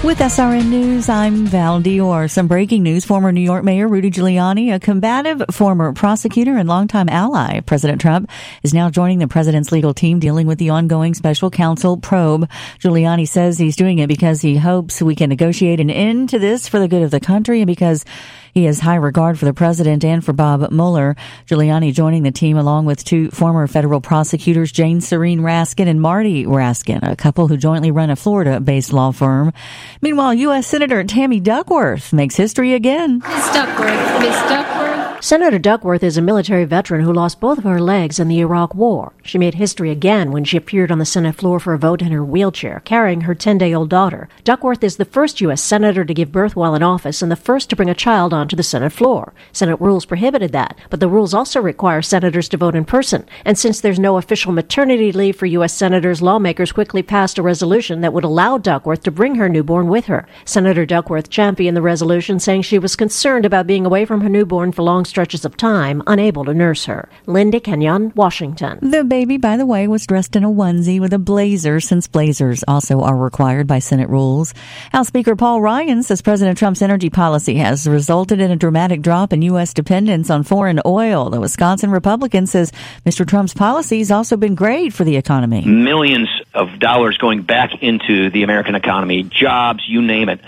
[0.02, 2.30] With SRN News, I'm Val Dior.
[2.30, 3.04] Some breaking news.
[3.04, 8.30] Former New York Mayor Rudy Giuliani, a combative former prosecutor and longtime ally President Trump,
[8.62, 12.48] is now joining the president's legal team dealing with the ongoing special counsel probe.
[12.78, 16.66] Giuliani says he's doing it because he hopes we can negotiate an end to this
[16.66, 18.06] for the good of the country and because
[18.52, 21.16] he has high regard for the president and for Bob Mueller.
[21.46, 26.44] Giuliani joining the team along with two former federal prosecutors, Jane Serene Raskin and Marty
[26.44, 29.52] Raskin, a couple who jointly run a Florida based law firm.
[30.00, 30.66] Meanwhile, U.S.
[30.66, 33.22] Senator Tammy Duckworth makes history again.
[33.26, 34.99] Miss Duckworth, Miss Duckworth.
[35.22, 38.74] Senator Duckworth is a military veteran who lost both of her legs in the Iraq
[38.74, 39.12] War.
[39.22, 42.10] She made history again when she appeared on the Senate floor for a vote in
[42.10, 44.30] her wheelchair, carrying her 10 day old daughter.
[44.44, 45.62] Duckworth is the first U.S.
[45.62, 48.56] Senator to give birth while in office and the first to bring a child onto
[48.56, 49.34] the Senate floor.
[49.52, 53.26] Senate rules prohibited that, but the rules also require senators to vote in person.
[53.44, 55.74] And since there's no official maternity leave for U.S.
[55.74, 60.06] senators, lawmakers quickly passed a resolution that would allow Duckworth to bring her newborn with
[60.06, 60.26] her.
[60.46, 64.72] Senator Duckworth championed the resolution, saying she was concerned about being away from her newborn
[64.72, 67.10] for long stretches of time, unable to nurse her.
[67.26, 68.78] Linda Kenyon, Washington.
[68.80, 72.64] The baby, by the way, was dressed in a onesie with a blazer, since blazers
[72.66, 74.54] also are required by Senate rules.
[74.92, 79.32] House Speaker Paul Ryan says President Trump's energy policy has resulted in a dramatic drop
[79.32, 79.74] in U.S.
[79.74, 81.28] dependence on foreign oil.
[81.28, 82.72] The Wisconsin Republican says
[83.04, 83.26] Mr.
[83.26, 85.64] Trump's policy has also been great for the economy.
[85.64, 90.40] Millions of dollars going back into the American economy, jobs, you name it.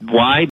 [0.00, 0.46] Why?